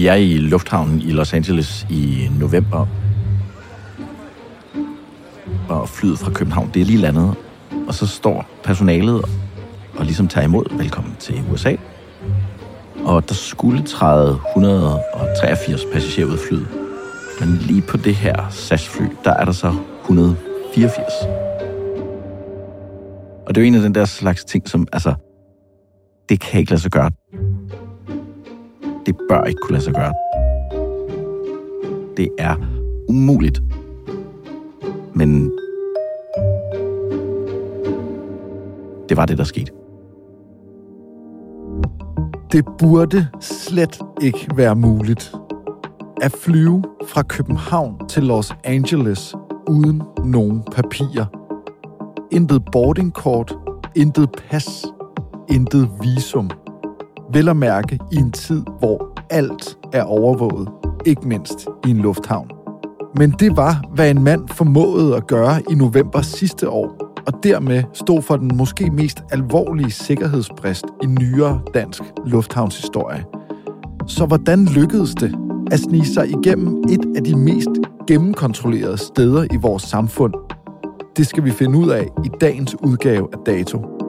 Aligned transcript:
Vi 0.00 0.06
er 0.06 0.14
i 0.14 0.36
lufthavnen 0.36 1.00
i 1.00 1.10
Los 1.10 1.32
Angeles 1.32 1.86
i 1.90 2.28
november. 2.38 2.86
Og 5.68 5.88
flyet 5.88 6.18
fra 6.18 6.30
København, 6.30 6.70
det 6.74 6.82
er 6.82 6.86
lige 6.86 6.98
landet. 6.98 7.34
Og 7.88 7.94
så 7.94 8.06
står 8.06 8.46
personalet 8.64 9.24
og 9.96 10.04
ligesom 10.04 10.28
tager 10.28 10.44
imod. 10.44 10.76
Velkommen 10.78 11.16
til 11.18 11.42
USA. 11.52 11.76
Og 13.04 13.28
der 13.28 13.34
skulle 13.34 13.82
træde 13.82 14.38
183 14.48 15.84
passagerer 15.92 16.26
ud 16.26 16.32
af 16.32 16.38
flyet. 16.48 16.68
Men 17.40 17.56
lige 17.56 17.82
på 17.82 17.96
det 17.96 18.14
her 18.14 18.48
SAS-fly, 18.50 19.06
der 19.24 19.32
er 19.34 19.44
der 19.44 19.52
så 19.52 19.74
184. 20.00 21.12
Og 23.46 23.54
det 23.54 23.56
er 23.56 23.64
jo 23.64 23.66
en 23.66 23.74
af 23.74 23.82
den 23.82 23.94
der 23.94 24.04
slags 24.04 24.44
ting, 24.44 24.68
som, 24.68 24.86
altså, 24.92 25.14
det 26.28 26.40
kan 26.40 26.60
ikke 26.60 26.70
lade 26.70 26.80
sig 26.80 26.90
gøre. 26.90 27.10
Det 29.06 29.16
bør 29.28 29.44
ikke 29.44 29.58
kunne 29.62 29.72
lade 29.72 29.84
sig 29.84 29.94
gøre. 29.94 30.12
Det 32.16 32.28
er 32.38 32.56
umuligt. 33.08 33.62
Men 35.14 35.52
det 39.08 39.16
var 39.16 39.26
det, 39.26 39.38
der 39.38 39.44
skete. 39.44 39.72
Det 42.52 42.64
burde 42.78 43.26
slet 43.40 44.00
ikke 44.22 44.48
være 44.56 44.76
muligt 44.76 45.34
at 46.22 46.32
flyve 46.32 46.82
fra 47.06 47.22
København 47.22 48.08
til 48.08 48.22
Los 48.22 48.52
Angeles 48.64 49.34
uden 49.68 50.02
nogen 50.24 50.62
papirer. 50.72 51.26
Intet 52.30 52.62
boardingkort, 52.72 53.54
intet 53.96 54.28
pas, 54.50 54.86
intet 55.48 55.90
visum. 56.02 56.50
Vel 57.32 57.48
at 57.48 57.56
mærke 57.56 57.98
i 58.12 58.16
en 58.16 58.32
tid, 58.32 58.62
hvor 58.78 59.18
alt 59.30 59.78
er 59.92 60.02
overvåget, 60.02 60.68
ikke 61.06 61.28
mindst 61.28 61.68
i 61.86 61.90
en 61.90 61.96
lufthavn. 61.96 62.50
Men 63.16 63.30
det 63.30 63.56
var, 63.56 63.84
hvad 63.94 64.10
en 64.10 64.24
mand 64.24 64.48
formåede 64.48 65.16
at 65.16 65.26
gøre 65.26 65.62
i 65.70 65.74
november 65.74 66.22
sidste 66.22 66.68
år, 66.68 67.10
og 67.26 67.32
dermed 67.42 67.82
stod 67.92 68.22
for 68.22 68.36
den 68.36 68.56
måske 68.56 68.90
mest 68.90 69.22
alvorlige 69.30 69.90
sikkerhedsbrist 69.90 70.84
i 71.02 71.06
nyere 71.06 71.60
dansk 71.74 72.02
lufthavnshistorie. 72.26 73.24
Så 74.06 74.26
hvordan 74.26 74.64
lykkedes 74.64 75.14
det 75.14 75.34
at 75.70 75.80
snige 75.80 76.06
sig 76.06 76.28
igennem 76.28 76.82
et 76.88 77.16
af 77.16 77.24
de 77.24 77.36
mest 77.36 77.70
gennemkontrollerede 78.06 78.98
steder 78.98 79.44
i 79.44 79.56
vores 79.56 79.82
samfund? 79.82 80.34
Det 81.16 81.26
skal 81.26 81.44
vi 81.44 81.50
finde 81.50 81.78
ud 81.78 81.88
af 81.88 82.06
i 82.24 82.28
dagens 82.40 82.76
udgave 82.82 83.28
af 83.32 83.38
Dato. 83.46 83.99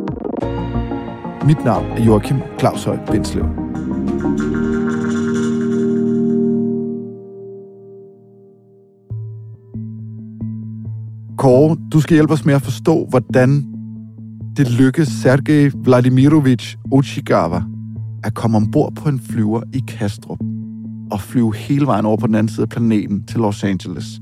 Mit 1.46 1.66
navn 1.66 1.86
er 1.86 2.04
Joachim 2.04 2.38
Claus 2.60 2.84
Høj 2.84 2.98
Bindslev. 3.12 3.46
Kåre, 11.38 11.78
du 11.92 12.02
skal 12.02 12.14
hjælpe 12.14 12.34
os 12.34 12.46
med 12.46 12.54
at 12.54 12.62
forstå, 12.62 13.06
hvordan 13.10 13.66
det 14.58 14.72
lykkedes 14.72 15.10
Sergej 15.10 15.72
Vladimirovich 15.76 16.78
Ochigava 16.92 17.64
at 18.24 18.34
komme 18.34 18.58
ombord 18.58 18.96
på 18.96 19.10
en 19.10 19.20
flyver 19.20 19.62
i 19.74 19.84
Kastrup 19.88 20.40
og 21.12 21.22
flyve 21.22 21.56
hele 21.56 21.86
vejen 21.86 22.06
over 22.06 22.18
på 22.18 22.28
den 22.28 22.36
anden 22.36 22.54
side 22.54 22.64
af 22.64 22.70
planeten 22.70 23.26
til 23.26 23.40
Los 23.40 23.64
Angeles. 23.64 24.20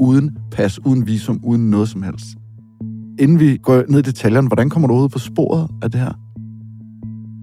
Uden 0.00 0.36
pas, 0.52 0.78
uden 0.84 1.06
visum, 1.06 1.40
uden 1.42 1.70
noget 1.70 1.88
som 1.88 2.02
helst. 2.02 2.26
Inden 3.18 3.40
vi 3.40 3.56
går 3.56 3.82
ned 3.88 3.98
i 3.98 4.02
detaljerne, 4.02 4.46
hvordan 4.46 4.70
kommer 4.70 4.88
du 4.88 4.94
ud 4.94 5.08
på 5.08 5.18
sporet 5.18 5.68
af 5.82 5.90
det 5.90 6.00
her? 6.00 6.29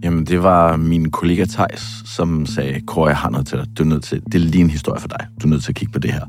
Jamen, 0.03 0.25
det 0.25 0.43
var 0.43 0.77
min 0.77 1.11
kollega 1.11 1.45
Tejs, 1.45 1.81
som 2.05 2.45
sagde, 2.45 2.81
Kåre, 2.81 3.07
jeg 3.07 3.17
har 3.17 3.29
noget 3.29 3.47
til 3.47 3.57
dig. 3.57 3.77
Du 3.77 3.83
er 3.83 3.87
nødt 3.87 4.03
til, 4.03 4.25
det 4.25 4.35
er 4.35 4.39
lige 4.39 4.63
en 4.63 4.69
historie 4.69 5.01
for 5.01 5.07
dig. 5.07 5.27
Du 5.41 5.47
er 5.47 5.49
nødt 5.49 5.63
til 5.63 5.71
at 5.71 5.75
kigge 5.75 5.93
på 5.93 5.99
det 5.99 6.13
her. 6.13 6.25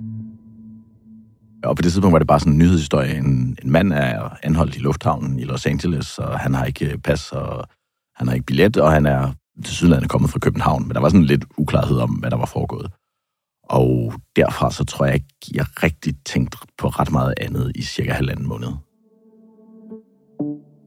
Og 1.64 1.76
på 1.76 1.82
det 1.82 1.92
tidspunkt 1.92 2.12
var 2.12 2.18
det 2.18 2.28
bare 2.28 2.40
sådan 2.40 2.52
en 2.52 2.58
nyhedshistorie. 2.58 3.18
En, 3.18 3.58
en 3.62 3.70
mand 3.70 3.92
er 3.92 4.36
anholdt 4.42 4.76
i 4.76 4.78
lufthavnen 4.78 5.38
i 5.38 5.44
Los 5.44 5.66
Angeles, 5.66 6.18
og 6.18 6.38
han 6.38 6.54
har 6.54 6.64
ikke 6.64 6.92
øh, 6.92 6.98
pas, 6.98 7.32
og 7.32 7.68
han 8.16 8.28
har 8.28 8.34
ikke 8.34 8.46
billet, 8.46 8.76
og 8.76 8.92
han 8.92 9.06
er 9.06 9.32
til 9.64 9.74
Sydlandet 9.74 10.10
kommet 10.10 10.30
fra 10.30 10.38
København. 10.38 10.88
Men 10.88 10.94
der 10.94 11.00
var 11.00 11.08
sådan 11.08 11.24
lidt 11.24 11.44
uklarhed 11.56 11.98
om, 11.98 12.10
hvad 12.10 12.30
der 12.30 12.36
var 12.36 12.46
foregået. 12.46 12.90
Og 13.68 14.12
derfra 14.36 14.70
så 14.70 14.84
tror 14.84 15.06
jeg 15.06 15.14
ikke, 15.14 15.28
jeg 15.54 15.66
rigtig 15.82 16.14
tænkte 16.26 16.58
på 16.78 16.88
ret 16.88 17.12
meget 17.12 17.34
andet 17.40 17.72
i 17.74 17.82
cirka 17.82 18.12
halvanden 18.12 18.46
måned. 18.46 18.68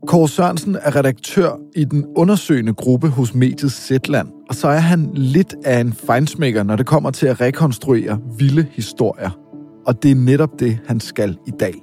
Kåre 0.07 0.27
Sørensen 0.27 0.77
er 0.81 0.95
redaktør 0.95 1.51
i 1.75 1.83
den 1.83 2.05
undersøgende 2.15 2.73
gruppe 2.73 3.09
hos 3.09 3.33
mediet 3.35 3.71
Zetland, 3.71 4.27
og 4.49 4.55
så 4.55 4.67
er 4.67 4.79
han 4.79 5.09
lidt 5.13 5.55
af 5.65 5.79
en 5.79 5.93
fejnsmækker, 5.93 6.63
når 6.63 6.75
det 6.75 6.85
kommer 6.85 7.11
til 7.11 7.27
at 7.27 7.41
rekonstruere 7.41 8.19
vilde 8.37 8.65
historier. 8.71 9.29
Og 9.85 10.03
det 10.03 10.11
er 10.11 10.15
netop 10.15 10.59
det, 10.59 10.79
han 10.87 10.99
skal 10.99 11.37
i 11.47 11.51
dag. 11.59 11.73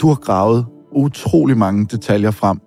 Du 0.00 0.08
har 0.08 0.14
gravet 0.14 0.66
utrolig 0.92 1.58
mange 1.58 1.86
detaljer 1.86 2.30
frem 2.30 2.60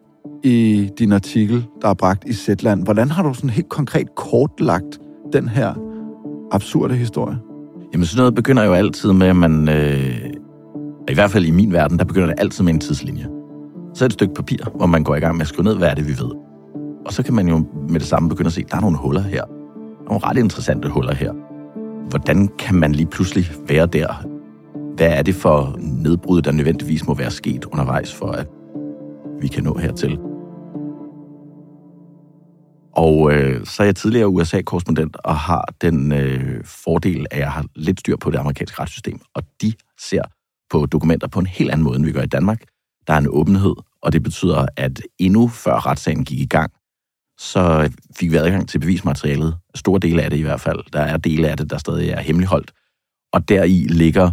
i 0.43 0.89
din 0.99 1.11
artikel, 1.11 1.65
der 1.81 1.89
er 1.89 1.93
bragt 1.93 2.23
i 2.27 2.33
Zetland. 2.33 2.83
Hvordan 2.83 3.09
har 3.09 3.23
du 3.23 3.33
sådan 3.33 3.49
helt 3.49 3.69
konkret 3.69 4.15
kortlagt 4.15 4.99
den 5.33 5.49
her 5.49 5.73
absurde 6.51 6.95
historie? 6.95 7.37
Jamen 7.93 8.05
sådan 8.05 8.21
noget 8.21 8.35
begynder 8.35 8.63
jo 8.63 8.73
altid 8.73 9.13
med, 9.13 9.27
at 9.27 9.35
man... 9.35 9.69
Øh, 9.69 10.29
I 11.09 11.13
hvert 11.13 11.31
fald 11.31 11.45
i 11.45 11.51
min 11.51 11.73
verden, 11.73 11.99
der 11.99 12.05
begynder 12.05 12.27
det 12.27 12.35
altid 12.37 12.63
med 12.63 12.73
en 12.73 12.79
tidslinje. 12.79 13.27
Så 13.93 14.05
er 14.05 14.07
det 14.07 14.13
et 14.13 14.13
stykke 14.13 14.33
papir, 14.33 14.57
hvor 14.75 14.85
man 14.85 15.03
går 15.03 15.15
i 15.15 15.19
gang 15.19 15.35
med 15.35 15.41
at 15.41 15.47
skrive 15.47 15.63
ned, 15.63 15.77
hvad 15.77 15.89
er 15.89 15.93
det, 15.93 16.07
vi 16.07 16.11
ved. 16.11 16.31
Og 17.05 17.13
så 17.13 17.23
kan 17.23 17.33
man 17.33 17.47
jo 17.47 17.65
med 17.89 17.99
det 17.99 18.07
samme 18.07 18.29
begynde 18.29 18.47
at 18.47 18.53
se, 18.53 18.61
at 18.61 18.71
der 18.71 18.77
er 18.77 18.81
nogle 18.81 18.97
huller 18.97 19.21
her. 19.21 19.43
Nogle 20.07 20.23
ret 20.23 20.37
interessante 20.37 20.89
huller 20.89 21.13
her. 21.13 21.33
Hvordan 22.09 22.47
kan 22.59 22.75
man 22.75 22.91
lige 22.91 23.05
pludselig 23.05 23.45
være 23.67 23.85
der? 23.85 24.25
Hvad 24.95 25.09
er 25.09 25.21
det 25.21 25.35
for 25.35 25.75
nedbrud, 25.79 26.41
der 26.41 26.51
nødvendigvis 26.51 27.07
må 27.07 27.13
være 27.13 27.31
sket 27.31 27.65
undervejs, 27.65 28.13
for 28.13 28.31
at 28.31 28.47
vi 29.41 29.47
kan 29.47 29.63
nå 29.63 29.77
hertil? 29.77 30.19
Og 32.95 33.33
øh, 33.33 33.65
så 33.65 33.83
er 33.83 33.87
jeg 33.87 33.95
tidligere 33.95 34.27
USA-korrespondent 34.27 35.17
og 35.23 35.35
har 35.35 35.73
den 35.81 36.11
øh, 36.11 36.63
fordel, 36.65 37.25
at 37.31 37.39
jeg 37.39 37.51
har 37.51 37.65
lidt 37.75 37.99
styr 37.99 38.15
på 38.17 38.31
det 38.31 38.37
amerikanske 38.37 38.81
retssystem. 38.81 39.19
Og 39.33 39.43
de 39.61 39.73
ser 39.99 40.21
på 40.69 40.85
dokumenter 40.85 41.27
på 41.27 41.39
en 41.39 41.45
helt 41.45 41.71
anden 41.71 41.83
måde, 41.83 41.95
end 41.95 42.05
vi 42.05 42.11
gør 42.11 42.21
i 42.21 42.27
Danmark. 42.27 42.63
Der 43.07 43.13
er 43.13 43.17
en 43.17 43.27
åbenhed, 43.29 43.75
og 44.01 44.13
det 44.13 44.23
betyder, 44.23 44.65
at 44.77 45.01
endnu 45.19 45.47
før 45.47 45.85
retssagen 45.85 46.25
gik 46.25 46.39
i 46.39 46.45
gang, 46.45 46.71
så 47.39 47.89
fik 48.15 48.31
vi 48.31 48.37
adgang 48.37 48.69
til 48.69 48.79
bevismaterialet. 48.79 49.57
Store 49.75 49.99
dele 49.99 50.21
af 50.21 50.29
det 50.29 50.37
i 50.37 50.41
hvert 50.41 50.61
fald. 50.61 50.91
Der 50.93 50.99
er 50.99 51.17
dele 51.17 51.49
af 51.49 51.57
det, 51.57 51.69
der 51.69 51.77
stadig 51.77 52.09
er 52.09 52.19
hemmeligholdt. 52.19 52.71
Og 53.33 53.49
deri 53.49 53.85
ligger 53.89 54.31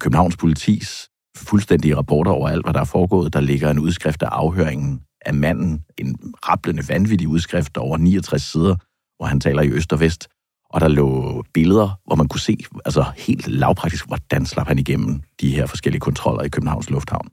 Københavns 0.00 0.36
politis 0.36 1.08
fuldstændige 1.36 1.96
rapporter 1.96 2.30
over 2.30 2.48
alt, 2.48 2.64
hvad 2.64 2.74
der 2.74 2.80
er 2.80 2.84
foregået. 2.84 3.32
Der 3.32 3.40
ligger 3.40 3.70
en 3.70 3.78
udskrift 3.78 4.22
af 4.22 4.28
afhøringen 4.28 5.00
af 5.26 5.34
manden, 5.34 5.84
en 5.98 6.34
rablende 6.48 6.88
vanvittig 6.88 7.28
udskrift 7.28 7.76
over 7.76 7.96
69 7.96 8.42
sider, 8.42 8.76
hvor 9.16 9.26
han 9.26 9.40
taler 9.40 9.62
i 9.62 9.70
øst 9.70 9.92
og 9.92 10.00
vest. 10.00 10.28
Og 10.70 10.80
der 10.80 10.88
lå 10.88 11.42
billeder, 11.54 12.00
hvor 12.06 12.16
man 12.16 12.28
kunne 12.28 12.40
se 12.40 12.56
altså 12.84 13.04
helt 13.16 13.48
lavpraktisk, 13.48 14.06
hvordan 14.06 14.46
slap 14.46 14.68
han 14.68 14.78
igennem 14.78 15.20
de 15.40 15.54
her 15.54 15.66
forskellige 15.66 16.00
kontroller 16.00 16.42
i 16.42 16.48
Københavns 16.48 16.90
Lufthavn. 16.90 17.28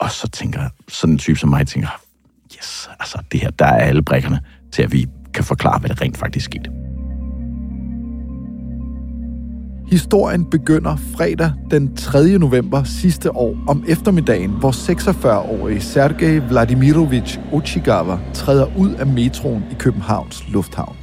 Og 0.00 0.10
så 0.10 0.28
tænker 0.28 0.68
sådan 0.88 1.12
en 1.12 1.18
type 1.18 1.38
som 1.38 1.48
mig, 1.48 1.66
tænker, 1.66 1.88
yes, 2.58 2.90
altså 3.00 3.18
det 3.32 3.40
her, 3.40 3.50
der 3.50 3.64
er 3.64 3.84
alle 3.84 4.02
brækkerne 4.02 4.40
til, 4.72 4.82
at 4.82 4.92
vi 4.92 5.06
kan 5.34 5.44
forklare, 5.44 5.78
hvad 5.78 5.90
der 5.90 6.00
rent 6.02 6.16
faktisk 6.16 6.44
skete. 6.44 6.70
Historien 9.90 10.50
begynder 10.50 10.96
fredag 10.96 11.52
den 11.70 11.96
3. 11.96 12.38
november 12.38 12.82
sidste 12.84 13.36
år 13.36 13.56
om 13.68 13.84
eftermiddagen, 13.88 14.50
hvor 14.50 14.70
46-årige 14.70 15.80
Sergej 15.80 16.38
Vladimirovich 16.48 17.38
Ochigava 17.52 18.18
træder 18.34 18.76
ud 18.78 18.90
af 18.90 19.06
metroen 19.06 19.64
i 19.70 19.74
Københavns 19.74 20.48
Lufthavn. 20.48 20.96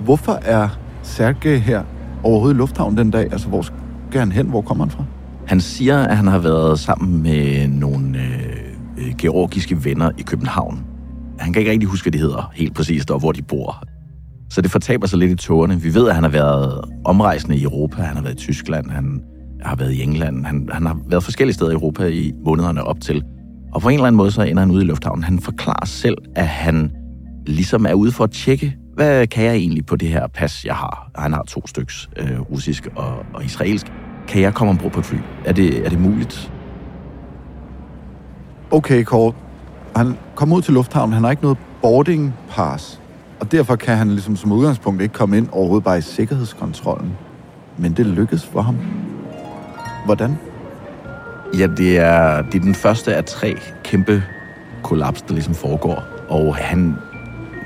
Hvorfor 0.00 0.32
er 0.32 0.68
Sergej 1.02 1.56
her 1.56 1.84
overhovedet 2.22 2.54
i 2.54 2.58
lufthavnen 2.58 2.98
den 2.98 3.10
dag? 3.10 3.32
Altså, 3.32 3.48
hvor 3.48 3.62
skal 3.62 4.20
han 4.20 4.32
hen? 4.32 4.46
Hvor 4.46 4.62
kommer 4.62 4.84
han 4.84 4.90
fra? 4.90 5.04
Han 5.52 5.60
siger, 5.60 5.98
at 5.98 6.16
han 6.16 6.26
har 6.26 6.38
været 6.38 6.78
sammen 6.78 7.22
med 7.22 7.68
nogle 7.68 8.18
øh, 8.18 9.06
øh, 9.06 9.16
georgiske 9.18 9.84
venner 9.84 10.10
i 10.18 10.22
København. 10.22 10.84
Han 11.38 11.52
kan 11.52 11.60
ikke 11.60 11.70
rigtig 11.70 11.88
huske, 11.88 12.04
hvad 12.04 12.12
de 12.12 12.18
hedder 12.18 12.50
helt 12.54 12.74
præcist, 12.74 13.10
og 13.10 13.18
hvor 13.18 13.32
de 13.32 13.42
bor. 13.42 13.82
Så 14.50 14.60
det 14.60 14.70
fortaber 14.70 15.06
sig 15.06 15.18
lidt 15.18 15.30
i 15.30 15.34
tårerne. 15.34 15.80
Vi 15.80 15.94
ved, 15.94 16.08
at 16.08 16.14
han 16.14 16.24
har 16.24 16.30
været 16.30 16.84
omrejsende 17.04 17.56
i 17.56 17.62
Europa. 17.62 18.02
Han 18.02 18.16
har 18.16 18.22
været 18.22 18.34
i 18.34 18.36
Tyskland, 18.36 18.90
han 18.90 19.20
har 19.62 19.76
været 19.76 19.92
i 19.92 20.02
England. 20.02 20.44
Han, 20.44 20.68
han 20.72 20.86
har 20.86 20.98
været 21.06 21.24
forskellige 21.24 21.54
steder 21.54 21.70
i 21.70 21.74
Europa 21.74 22.06
i 22.06 22.32
månederne 22.44 22.84
op 22.84 23.00
til. 23.00 23.22
Og 23.72 23.80
på 23.80 23.88
en 23.88 23.94
eller 23.94 24.06
anden 24.06 24.16
måde, 24.16 24.30
så 24.30 24.42
ender 24.42 24.62
han 24.62 24.70
ude 24.70 24.82
i 24.82 24.86
lufthavnen. 24.86 25.24
Han 25.24 25.38
forklarer 25.38 25.86
selv, 25.86 26.16
at 26.36 26.48
han 26.48 26.90
ligesom 27.46 27.86
er 27.86 27.94
ude 27.94 28.12
for 28.12 28.24
at 28.24 28.30
tjekke, 28.30 28.76
hvad 28.94 29.26
kan 29.26 29.44
jeg 29.44 29.54
egentlig 29.54 29.86
på 29.86 29.96
det 29.96 30.08
her 30.08 30.26
pas, 30.26 30.64
jeg 30.64 30.74
har? 30.74 31.10
Han 31.16 31.32
har 31.32 31.42
to 31.42 31.66
styks, 31.66 32.08
øh, 32.16 32.40
russisk 32.40 32.88
og, 32.96 33.16
og 33.34 33.44
israelsk. 33.44 33.86
Kan 34.32 34.42
jeg 34.42 34.54
komme 34.54 34.70
ombord 34.70 34.92
på 34.92 35.00
et 35.00 35.06
fly? 35.06 35.18
Er 35.44 35.52
det, 35.52 35.84
er 35.86 35.88
det 35.88 36.00
muligt? 36.00 36.52
Okay, 38.70 39.04
Kort. 39.04 39.34
Han 39.96 40.18
kommer 40.34 40.56
ud 40.56 40.62
til 40.62 40.74
lufthavnen. 40.74 41.12
Han 41.12 41.22
har 41.22 41.30
ikke 41.30 41.42
noget 41.42 41.58
boarding 41.82 42.34
pass. 42.50 43.00
Og 43.40 43.52
derfor 43.52 43.76
kan 43.76 43.96
han 43.96 44.08
ligesom 44.08 44.36
som 44.36 44.52
udgangspunkt 44.52 45.02
ikke 45.02 45.12
komme 45.12 45.36
ind 45.36 45.48
overhovedet 45.52 45.84
bare 45.84 45.98
i 45.98 46.00
sikkerhedskontrollen. 46.00 47.12
Men 47.78 47.92
det 47.92 48.06
lykkedes 48.06 48.46
for 48.46 48.60
ham. 48.60 48.76
Hvordan? 50.04 50.38
Ja, 51.58 51.66
det 51.66 51.98
er, 51.98 52.42
det 52.42 52.54
er 52.54 52.62
den 52.62 52.74
første 52.74 53.14
af 53.14 53.24
tre 53.24 53.56
kæmpe 53.84 54.22
kollaps, 54.82 55.22
der 55.22 55.34
ligesom 55.34 55.54
foregår. 55.54 56.02
Og 56.28 56.56
han 56.56 56.96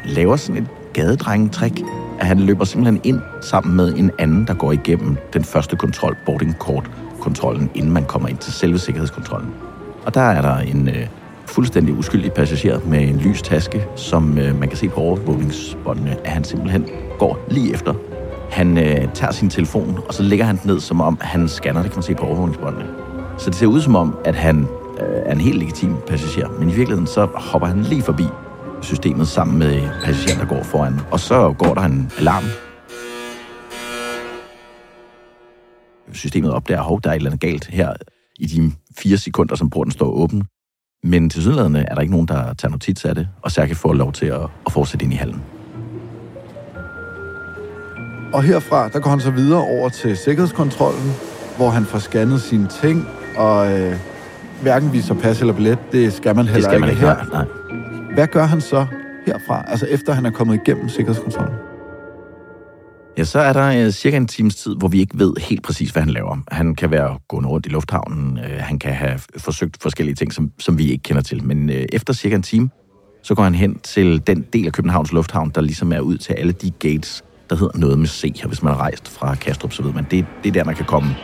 laver 0.04 0.36
sådan 0.36 0.62
et 0.62 0.68
gadedrengetrik, 0.92 1.82
at 2.18 2.26
han 2.26 2.40
løber 2.40 2.64
simpelthen 2.64 3.00
ind 3.04 3.20
sammen 3.40 3.76
med 3.76 3.94
en 3.96 4.10
anden, 4.18 4.46
der 4.46 4.54
går 4.54 4.72
igennem 4.72 5.16
den 5.32 5.44
første 5.44 5.76
kontrol, 5.76 6.16
boarding 6.26 6.54
court 6.58 6.90
kontrollen, 7.20 7.70
inden 7.74 7.92
man 7.92 8.04
kommer 8.04 8.28
ind 8.28 8.38
til 8.38 8.52
selve 8.52 8.78
sikkerhedskontrollen. 8.78 9.50
Og 10.04 10.14
der 10.14 10.20
er 10.20 10.42
der 10.42 10.56
en 10.56 10.88
øh, 10.88 11.06
fuldstændig 11.46 11.94
uskyldig 11.94 12.32
passager 12.32 12.80
med 12.86 13.08
en 13.08 13.16
lys 13.16 13.42
taske, 13.42 13.86
som 13.96 14.38
øh, 14.38 14.60
man 14.60 14.68
kan 14.68 14.78
se 14.78 14.88
på 14.88 15.00
overvågningsbåndene, 15.00 16.16
at 16.24 16.30
han 16.30 16.44
simpelthen 16.44 16.86
går 17.18 17.38
lige 17.50 17.74
efter. 17.74 17.94
Han 18.50 18.78
øh, 18.78 19.12
tager 19.14 19.32
sin 19.32 19.50
telefon, 19.50 19.98
og 20.08 20.14
så 20.14 20.22
lægger 20.22 20.44
han 20.44 20.56
den 20.56 20.70
ned, 20.70 20.80
som 20.80 21.00
om 21.00 21.18
han 21.20 21.48
scanner, 21.48 21.82
det 21.82 21.90
kan 21.90 21.96
man 21.96 22.02
se 22.02 22.14
på 22.14 22.26
overvågningsbåndene. 22.26 22.86
Så 23.38 23.50
det 23.50 23.58
ser 23.58 23.66
ud 23.66 23.80
som 23.80 23.96
om, 23.96 24.16
at 24.24 24.34
han 24.34 24.60
øh, 25.00 25.22
er 25.26 25.32
en 25.32 25.40
helt 25.40 25.58
legitim 25.58 25.96
passager, 26.06 26.48
men 26.58 26.68
i 26.68 26.72
virkeligheden 26.72 27.06
så 27.06 27.28
hopper 27.34 27.68
han 27.68 27.82
lige 27.82 28.02
forbi 28.02 28.24
systemet 28.82 29.28
sammen 29.28 29.58
med 29.58 29.88
passageren, 30.04 30.40
der 30.40 30.46
går 30.46 30.62
foran. 30.62 31.00
Og 31.10 31.20
så 31.20 31.54
går 31.58 31.74
der 31.74 31.82
en 31.82 32.10
alarm. 32.18 32.44
Systemet 36.12 36.52
opdager, 36.52 36.96
at 36.96 37.04
der 37.04 37.10
er 37.10 37.14
et 37.14 37.16
eller 37.16 37.30
andet 37.30 37.40
galt 37.40 37.66
her 37.66 37.92
i 38.38 38.46
de 38.46 38.72
fire 38.98 39.18
sekunder, 39.18 39.56
som 39.56 39.70
porten 39.70 39.92
står 39.92 40.10
åben. 40.10 40.44
Men 41.02 41.30
til 41.30 41.42
sydlandene 41.42 41.90
er 41.90 41.94
der 41.94 42.00
ikke 42.00 42.12
nogen, 42.12 42.28
der 42.28 42.54
tager 42.54 42.70
notits 42.70 43.04
af 43.04 43.14
det, 43.14 43.28
og 43.42 43.50
Sergej 43.50 43.74
får 43.74 43.92
lov 43.92 44.12
til 44.12 44.26
at, 44.26 44.42
at 44.66 44.72
fortsætte 44.72 45.04
ind 45.04 45.12
i 45.12 45.16
hallen. 45.16 45.42
Og 48.32 48.42
herfra, 48.42 48.88
der 48.88 49.00
går 49.00 49.10
han 49.10 49.20
så 49.20 49.30
videre 49.30 49.60
over 49.60 49.88
til 49.88 50.16
sikkerhedskontrollen, 50.16 51.12
hvor 51.56 51.70
han 51.70 51.84
får 51.84 51.98
scannet 51.98 52.40
sine 52.42 52.68
ting, 52.82 53.08
og 53.36 53.72
øh, 53.72 53.96
hverken 54.62 54.92
viser 54.92 55.14
pas 55.14 55.40
eller 55.40 55.54
billet, 55.54 55.78
det 55.92 56.12
skal 56.12 56.36
man 56.36 56.44
heller 56.44 56.60
det 56.60 56.64
skal 56.64 56.80
man 56.80 56.90
ikke 56.90 57.00
ikke 57.00 57.14
her. 57.14 57.32
Nej. 57.32 57.65
Hvad 58.16 58.26
gør 58.26 58.44
han 58.44 58.60
så 58.60 58.86
herfra, 59.26 59.64
altså 59.68 59.86
efter 59.86 60.12
han 60.12 60.26
er 60.26 60.30
kommet 60.30 60.60
igennem 60.66 60.88
sikkerhedskontrollen? 60.88 61.54
Ja, 63.18 63.24
så 63.24 63.38
er 63.38 63.52
der 63.52 63.86
øh, 63.86 63.90
cirka 63.90 64.16
en 64.16 64.26
times 64.26 64.56
tid, 64.56 64.76
hvor 64.76 64.88
vi 64.88 65.00
ikke 65.00 65.18
ved 65.18 65.32
helt 65.40 65.62
præcis, 65.62 65.90
hvad 65.90 66.02
han 66.02 66.12
laver. 66.12 66.38
Han 66.50 66.74
kan 66.74 66.90
være 66.90 67.18
gået 67.28 67.46
rundt 67.46 67.66
i 67.66 67.68
lufthavnen, 67.68 68.38
øh, 68.38 68.58
han 68.58 68.78
kan 68.78 68.92
have 68.92 69.20
forsøgt 69.36 69.82
forskellige 69.82 70.14
ting, 70.14 70.32
som, 70.32 70.52
som 70.58 70.78
vi 70.78 70.90
ikke 70.90 71.02
kender 71.02 71.22
til. 71.22 71.44
Men 71.44 71.70
øh, 71.70 71.86
efter 71.92 72.12
cirka 72.12 72.34
en 72.36 72.42
time, 72.42 72.70
så 73.22 73.34
går 73.34 73.42
han 73.42 73.54
hen 73.54 73.78
til 73.78 74.26
den 74.26 74.46
del 74.52 74.66
af 74.66 74.72
Københavns 74.72 75.12
Lufthavn, 75.12 75.50
der 75.54 75.60
ligesom 75.60 75.92
er 75.92 76.00
ud 76.00 76.18
til 76.18 76.32
alle 76.32 76.52
de 76.52 76.70
gates, 76.70 77.24
der 77.50 77.56
hedder 77.56 77.78
noget 77.78 77.98
med 77.98 78.06
C. 78.06 78.40
Og 78.42 78.48
hvis 78.48 78.62
man 78.62 78.72
har 78.72 78.80
rejst 78.80 79.08
fra 79.08 79.34
Kastrup, 79.34 79.72
så 79.72 79.82
ved 79.82 79.92
man, 79.92 80.06
det, 80.10 80.26
det 80.42 80.48
er 80.48 80.52
der, 80.52 80.64
man 80.64 80.74
kan 80.74 80.84
komme 80.84 81.16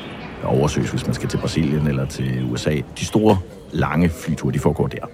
og 0.42 0.48
oversøges, 0.48 0.90
hvis 0.90 1.06
man 1.06 1.14
skal 1.14 1.28
til 1.28 1.38
Brasilien 1.38 1.86
eller 1.86 2.06
til 2.06 2.44
USA. 2.52 2.80
De 2.98 3.04
store, 3.04 3.38
lange 3.72 4.08
flyture, 4.08 4.52
de 4.52 4.58
foregår 4.58 4.86
der. 4.86 5.06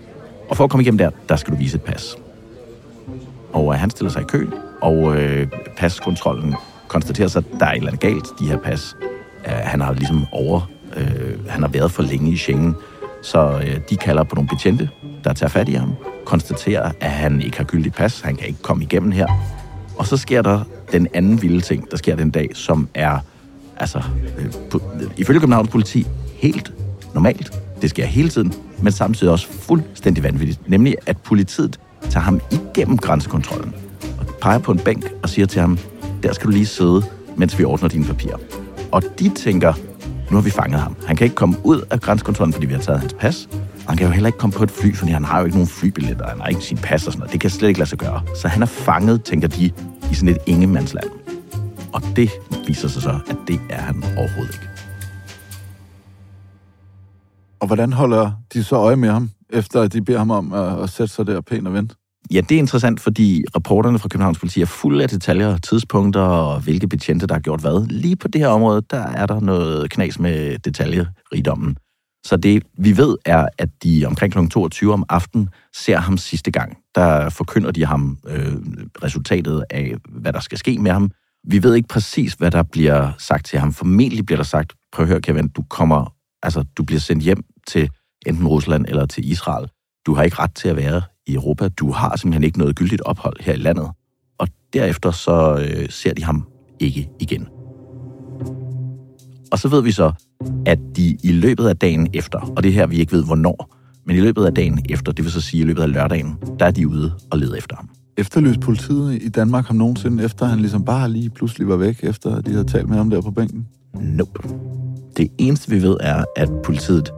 Og 0.48 0.56
for 0.56 0.64
at 0.64 0.70
komme 0.70 0.82
igennem 0.82 0.98
der, 0.98 1.10
der 1.28 1.36
skal 1.36 1.52
du 1.52 1.58
vise 1.58 1.76
et 1.76 1.82
pas. 1.82 2.16
Og 3.52 3.74
øh, 3.74 3.80
han 3.80 3.90
stiller 3.90 4.10
sig 4.10 4.22
i 4.22 4.24
kø, 4.24 4.46
og 4.80 5.16
øh, 5.16 5.46
paskontrollen 5.76 6.54
konstaterer 6.88 7.28
så, 7.28 7.38
at 7.38 7.44
der 7.60 7.66
er 7.66 7.70
et 7.72 7.76
eller 7.76 7.88
andet 7.88 8.00
galt, 8.00 8.26
de 8.40 8.48
her 8.48 8.58
pas. 8.58 8.96
Øh, 9.46 9.52
han 9.52 9.80
har 9.80 9.92
ligesom 9.92 10.26
over... 10.32 10.70
Øh, 10.96 11.48
han 11.48 11.62
har 11.62 11.68
været 11.68 11.92
for 11.92 12.02
længe 12.02 12.32
i 12.32 12.36
Schengen, 12.36 12.74
så 13.22 13.60
øh, 13.66 13.80
de 13.90 13.96
kalder 13.96 14.24
på 14.24 14.34
nogle 14.34 14.48
betjente, 14.48 14.90
der 15.24 15.32
tager 15.32 15.50
fat 15.50 15.68
i 15.68 15.72
ham, 15.72 15.92
konstaterer, 16.24 16.92
at 17.00 17.10
han 17.10 17.42
ikke 17.42 17.56
har 17.56 17.64
gyldigt 17.64 17.94
pas, 17.94 18.20
han 18.20 18.36
kan 18.36 18.48
ikke 18.48 18.62
komme 18.62 18.82
igennem 18.84 19.12
her. 19.12 19.26
Og 19.98 20.06
så 20.06 20.16
sker 20.16 20.42
der 20.42 20.60
den 20.92 21.08
anden 21.14 21.42
vilde 21.42 21.60
ting, 21.60 21.90
der 21.90 21.96
sker 21.96 22.16
den 22.16 22.30
dag, 22.30 22.50
som 22.54 22.88
er, 22.94 23.18
altså, 23.76 24.02
øh, 24.38 24.52
på, 24.70 24.80
ifølge 25.16 25.40
Københavns 25.40 25.68
politi, 25.68 26.06
helt 26.34 26.72
normalt. 27.14 27.52
Det 27.82 27.90
sker 27.90 28.04
hele 28.04 28.28
tiden, 28.28 28.52
men 28.82 28.92
samtidig 28.92 29.32
også 29.32 29.48
fuldstændig 29.52 30.24
vanvittigt. 30.24 30.68
Nemlig, 30.70 30.96
at 31.06 31.16
politiet 31.16 31.80
tager 32.10 32.24
ham 32.24 32.40
igennem 32.50 32.98
grænsekontrollen 32.98 33.74
og 34.18 34.26
peger 34.40 34.58
på 34.58 34.72
en 34.72 34.78
bænk 34.78 35.04
og 35.22 35.28
siger 35.28 35.46
til 35.46 35.60
ham, 35.60 35.78
der 36.22 36.32
skal 36.32 36.46
du 36.46 36.52
lige 36.52 36.66
sidde, 36.66 37.02
mens 37.36 37.58
vi 37.58 37.64
ordner 37.64 37.88
dine 37.88 38.04
papirer. 38.04 38.36
Og 38.92 39.02
de 39.18 39.28
tænker, 39.28 39.72
nu 40.30 40.36
har 40.36 40.42
vi 40.42 40.50
fanget 40.50 40.80
ham. 40.80 40.96
Han 41.06 41.16
kan 41.16 41.24
ikke 41.24 41.36
komme 41.36 41.56
ud 41.64 41.80
af 41.90 42.00
grænsekontrollen, 42.00 42.52
fordi 42.52 42.66
vi 42.66 42.72
har 42.72 42.80
taget 42.80 43.00
hans 43.00 43.12
pas. 43.12 43.48
Og 43.52 43.88
han 43.88 43.96
kan 43.96 44.06
jo 44.06 44.12
heller 44.12 44.26
ikke 44.28 44.38
komme 44.38 44.52
på 44.52 44.62
et 44.62 44.70
fly, 44.70 44.94
fordi 44.94 45.12
han 45.12 45.24
har 45.24 45.38
jo 45.38 45.44
ikke 45.44 45.56
nogen 45.56 45.68
flybilletter, 45.68 46.28
han 46.28 46.40
har 46.40 46.46
ikke 46.48 46.60
sin 46.60 46.76
pas 46.76 47.06
og 47.06 47.12
sådan 47.12 47.18
noget. 47.18 47.32
Det 47.32 47.40
kan 47.40 47.50
slet 47.50 47.68
ikke 47.68 47.80
lade 47.80 47.90
sig 47.90 47.98
gøre. 47.98 48.22
Så 48.36 48.48
han 48.48 48.62
er 48.62 48.66
fanget, 48.66 49.22
tænker 49.24 49.48
de, 49.48 49.64
i 50.10 50.14
sådan 50.14 50.28
et 50.28 50.38
ingemandsland. 50.46 51.10
Og 51.92 52.02
det 52.16 52.30
viser 52.66 52.88
sig 52.88 53.02
så, 53.02 53.18
at 53.30 53.36
det 53.48 53.60
er 53.70 53.80
han 53.80 54.04
overhovedet 54.16 54.54
ikke. 54.54 54.77
Og 57.60 57.66
hvordan 57.66 57.92
holder 57.92 58.32
de 58.52 58.64
så 58.64 58.76
øje 58.76 58.96
med 58.96 59.08
ham, 59.08 59.30
efter 59.50 59.82
at 59.82 59.92
de 59.92 60.02
beder 60.02 60.18
ham 60.18 60.30
om 60.30 60.52
at, 60.52 60.82
at 60.82 60.90
sætte 60.90 61.14
sig 61.14 61.26
der 61.26 61.40
pænt 61.40 61.66
og 61.66 61.74
vente? 61.74 61.94
Ja, 62.32 62.40
det 62.40 62.54
er 62.54 62.58
interessant, 62.58 63.00
fordi 63.00 63.44
rapporterne 63.56 63.98
fra 63.98 64.08
Københavns 64.08 64.38
Politi 64.38 64.60
er 64.60 64.66
fulde 64.66 65.02
af 65.02 65.08
detaljer, 65.08 65.58
tidspunkter 65.58 66.20
og 66.20 66.60
hvilke 66.60 66.88
betjente, 66.88 67.26
der 67.26 67.34
har 67.34 67.40
gjort 67.40 67.60
hvad. 67.60 67.86
Lige 67.86 68.16
på 68.16 68.28
det 68.28 68.40
her 68.40 68.48
område, 68.48 68.82
der 68.90 69.02
er 69.02 69.26
der 69.26 69.40
noget 69.40 69.90
knas 69.90 70.18
med 70.18 70.58
detaljerigdommen. 70.58 71.76
Så 72.24 72.36
det, 72.36 72.62
vi 72.78 72.96
ved, 72.96 73.16
er, 73.24 73.48
at 73.58 73.68
de 73.82 74.04
omkring 74.06 74.32
kl. 74.32 74.48
22 74.48 74.92
om 74.92 75.04
aftenen 75.08 75.48
ser 75.76 75.96
ham 75.96 76.18
sidste 76.18 76.50
gang. 76.50 76.76
Der 76.94 77.28
forkynder 77.28 77.70
de 77.70 77.86
ham 77.86 78.18
øh, 78.28 78.52
resultatet 79.02 79.64
af, 79.70 79.94
hvad 80.08 80.32
der 80.32 80.40
skal 80.40 80.58
ske 80.58 80.78
med 80.78 80.90
ham. 80.90 81.10
Vi 81.48 81.62
ved 81.62 81.74
ikke 81.74 81.88
præcis, 81.88 82.32
hvad 82.32 82.50
der 82.50 82.62
bliver 82.62 83.12
sagt 83.18 83.46
til 83.46 83.58
ham. 83.58 83.72
Formentlig 83.72 84.26
bliver 84.26 84.36
der 84.36 84.44
sagt, 84.44 84.72
prøv 84.92 85.02
at 85.04 85.08
høre, 85.08 85.20
Kevin, 85.20 85.48
du 85.48 85.62
kommer, 85.62 86.14
altså, 86.42 86.64
du 86.78 86.82
bliver 86.82 87.00
sendt 87.00 87.22
hjem 87.22 87.44
til 87.66 87.90
enten 88.26 88.46
Rusland 88.46 88.86
eller 88.88 89.06
til 89.06 89.30
Israel. 89.30 89.68
Du 90.06 90.14
har 90.14 90.22
ikke 90.22 90.38
ret 90.38 90.54
til 90.54 90.68
at 90.68 90.76
være 90.76 91.02
i 91.26 91.34
Europa. 91.34 91.68
Du 91.68 91.92
har 91.92 92.16
simpelthen 92.16 92.44
ikke 92.44 92.58
noget 92.58 92.76
gyldigt 92.76 93.02
ophold 93.02 93.36
her 93.40 93.52
i 93.52 93.56
landet. 93.56 93.88
Og 94.38 94.48
derefter 94.72 95.10
så 95.10 95.66
øh, 95.68 95.90
ser 95.90 96.14
de 96.14 96.24
ham 96.24 96.46
ikke 96.80 97.08
igen. 97.20 97.48
Og 99.52 99.58
så 99.58 99.68
ved 99.68 99.82
vi 99.82 99.92
så, 99.92 100.12
at 100.66 100.78
de 100.96 101.18
i 101.22 101.32
løbet 101.32 101.68
af 101.68 101.76
dagen 101.76 102.08
efter, 102.14 102.52
og 102.56 102.62
det 102.62 102.68
er 102.68 102.72
her, 102.72 102.86
vi 102.86 102.96
ikke 102.96 103.12
ved 103.12 103.24
hvornår, 103.24 103.74
men 104.06 104.16
i 104.16 104.20
løbet 104.20 104.44
af 104.44 104.54
dagen 104.54 104.84
efter, 104.88 105.12
det 105.12 105.24
vil 105.24 105.32
så 105.32 105.40
sige 105.40 105.60
i 105.60 105.64
løbet 105.64 105.82
af 105.82 105.92
lørdagen, 105.92 106.36
der 106.58 106.66
er 106.66 106.70
de 106.70 106.88
ude 106.88 107.12
og 107.30 107.38
leder 107.38 107.56
efter 107.56 107.76
ham. 107.76 107.90
Efterløst 108.16 108.60
politiet 108.60 109.22
i 109.22 109.28
Danmark 109.28 109.66
ham 109.66 109.76
nogensinde, 109.76 110.24
efter 110.24 110.46
han 110.46 110.58
ligesom 110.58 110.84
bare 110.84 111.10
lige 111.10 111.30
pludselig 111.30 111.68
var 111.68 111.76
væk, 111.76 112.04
efter 112.04 112.40
de 112.40 112.50
havde 112.50 112.64
talt 112.64 112.88
med 112.88 112.96
ham 112.96 113.10
der 113.10 113.20
på 113.20 113.30
bænken? 113.30 113.66
Nope. 113.94 114.48
Det 115.16 115.28
eneste, 115.38 115.70
vi 115.70 115.82
ved, 115.82 115.96
er, 116.00 116.24
at 116.36 116.48
politiet 116.64 117.12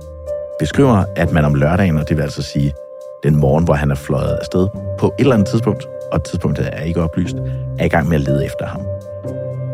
beskriver, 0.58 1.04
at 1.16 1.32
man 1.32 1.44
om 1.44 1.54
lørdagen, 1.54 1.98
og 1.98 2.08
det 2.08 2.16
vil 2.16 2.22
altså 2.22 2.42
sige 2.42 2.72
den 3.22 3.36
morgen, 3.36 3.64
hvor 3.64 3.74
han 3.74 3.90
er 3.90 3.94
fløjet 3.94 4.36
afsted, 4.40 4.68
på 4.98 5.06
et 5.06 5.22
eller 5.22 5.34
andet 5.34 5.48
tidspunkt, 5.48 5.86
og 6.12 6.24
tidspunktet 6.24 6.68
er 6.72 6.80
ikke 6.80 7.02
oplyst, 7.02 7.36
er 7.78 7.84
i 7.84 7.88
gang 7.88 8.08
med 8.08 8.16
at 8.16 8.22
lede 8.22 8.44
efter 8.44 8.66
ham. 8.66 8.80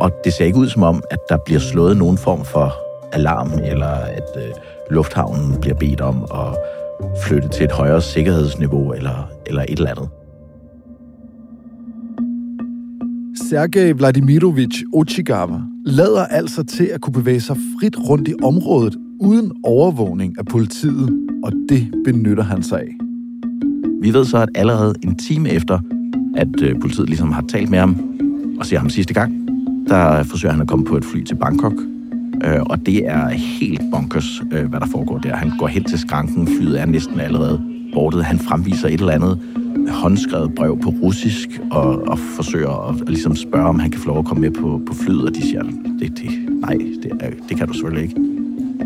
Og 0.00 0.12
det 0.24 0.32
ser 0.32 0.44
ikke 0.44 0.58
ud 0.58 0.68
som 0.68 0.82
om, 0.82 1.02
at 1.10 1.18
der 1.28 1.36
bliver 1.36 1.60
slået 1.60 1.96
nogen 1.96 2.18
form 2.18 2.44
for 2.44 2.74
alarm, 3.12 3.52
eller 3.64 3.86
at 3.88 4.28
øh, 4.36 4.50
lufthavnen 4.90 5.60
bliver 5.60 5.76
bedt 5.76 6.00
om 6.00 6.26
at 6.34 6.58
flytte 7.22 7.48
til 7.48 7.64
et 7.64 7.72
højere 7.72 8.02
sikkerhedsniveau, 8.02 8.92
eller, 8.92 9.30
eller 9.46 9.62
et 9.62 9.78
eller 9.78 9.90
andet. 9.90 10.08
Sergej 13.50 13.92
Vladimirovich 13.92 14.84
Ochigava 14.92 15.60
lader 15.84 16.24
altså 16.24 16.62
til 16.62 16.84
at 16.84 17.00
kunne 17.00 17.12
bevæge 17.12 17.40
sig 17.40 17.56
frit 17.56 17.96
rundt 18.08 18.28
i 18.28 18.34
området 18.42 18.96
uden 19.20 19.52
overvågning 19.64 20.38
af 20.38 20.46
politiet, 20.46 21.10
og 21.44 21.52
det 21.68 21.88
benytter 22.04 22.42
han 22.42 22.62
sig 22.62 22.80
af. 22.80 22.96
Vi 24.02 24.12
ved 24.12 24.24
så, 24.24 24.38
at 24.38 24.48
allerede 24.54 24.94
en 25.02 25.16
time 25.16 25.48
efter, 25.50 25.78
at 26.36 26.62
øh, 26.62 26.80
politiet 26.80 27.08
ligesom 27.08 27.32
har 27.32 27.44
talt 27.48 27.70
med 27.70 27.78
ham 27.78 27.96
og 28.58 28.66
ser 28.66 28.78
ham 28.78 28.90
sidste 28.90 29.14
gang, 29.14 29.48
der 29.88 30.22
forsøger 30.22 30.52
han 30.52 30.62
at 30.62 30.68
komme 30.68 30.84
på 30.84 30.96
et 30.96 31.04
fly 31.04 31.22
til 31.22 31.34
Bangkok. 31.34 31.74
Øh, 32.44 32.62
og 32.62 32.86
det 32.86 33.08
er 33.08 33.28
helt 33.28 33.82
bonkers, 33.92 34.42
øh, 34.52 34.64
hvad 34.64 34.80
der 34.80 34.86
foregår 34.86 35.18
der. 35.18 35.36
Han 35.36 35.52
går 35.58 35.66
hen 35.66 35.84
til 35.84 35.98
skranken, 35.98 36.48
flyet 36.58 36.80
er 36.80 36.86
næsten 36.86 37.20
allerede 37.20 37.60
bortet. 37.94 38.24
Han 38.24 38.38
fremviser 38.38 38.88
et 38.88 39.00
eller 39.00 39.12
andet 39.12 39.38
håndskrevet 39.90 40.54
brev 40.54 40.78
på 40.80 40.90
russisk 40.90 41.60
og, 41.70 42.08
og 42.08 42.18
forsøger 42.18 42.68
at, 42.68 43.00
og 43.00 43.06
ligesom 43.06 43.36
spørge, 43.36 43.66
om 43.66 43.78
han 43.78 43.90
kan 43.90 44.00
få 44.00 44.06
lov 44.06 44.18
at 44.18 44.24
komme 44.24 44.40
med 44.40 44.50
på, 44.50 44.80
på 44.86 44.94
flyet, 44.94 45.24
og 45.24 45.34
de 45.34 45.42
siger, 45.42 45.62
det, 46.00 46.18
det, 46.18 46.30
nej, 46.60 46.76
det, 47.02 47.12
er, 47.20 47.30
det 47.48 47.56
kan 47.56 47.66
du 47.68 47.72
selvfølgelig 47.72 48.02
ikke. 48.02 48.20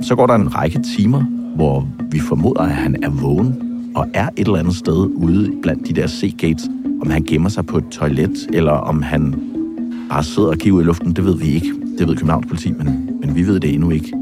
Så 0.03 0.15
går 0.15 0.27
der 0.27 0.35
en 0.35 0.55
række 0.55 0.83
timer, 0.97 1.25
hvor 1.55 1.89
vi 2.11 2.19
formoder, 2.19 2.61
at 2.61 2.71
han 2.71 3.05
er 3.05 3.11
vågen 3.11 3.55
og 3.95 4.09
er 4.15 4.29
et 4.37 4.47
eller 4.47 4.59
andet 4.59 4.77
sted 4.77 5.11
ude 5.15 5.53
blandt 5.63 5.89
de 5.89 5.93
der 5.93 6.07
C-gates. 6.07 6.69
Om 7.03 7.11
han 7.11 7.23
gemmer 7.23 7.49
sig 7.49 7.67
på 7.67 7.79
et 7.79 7.85
toilet, 7.91 8.49
eller 8.53 8.73
om 8.73 9.03
han 9.03 9.35
bare 10.11 10.25
sidder 10.25 10.49
og 10.49 10.59
kigger 10.59 10.79
ud 10.79 10.83
i 10.83 10.87
luften, 10.87 11.13
det 11.13 11.25
ved 11.25 11.39
vi 11.39 11.47
ikke. 11.47 11.73
Det 11.99 12.09
ved 12.09 12.17
Københavns 12.17 12.47
politi, 12.47 12.73
men, 12.73 13.11
men 13.21 13.37
vi 13.37 13.47
ved 13.47 13.61
det 13.61 13.75
endnu 13.75 13.91
ikke. 13.91 14.13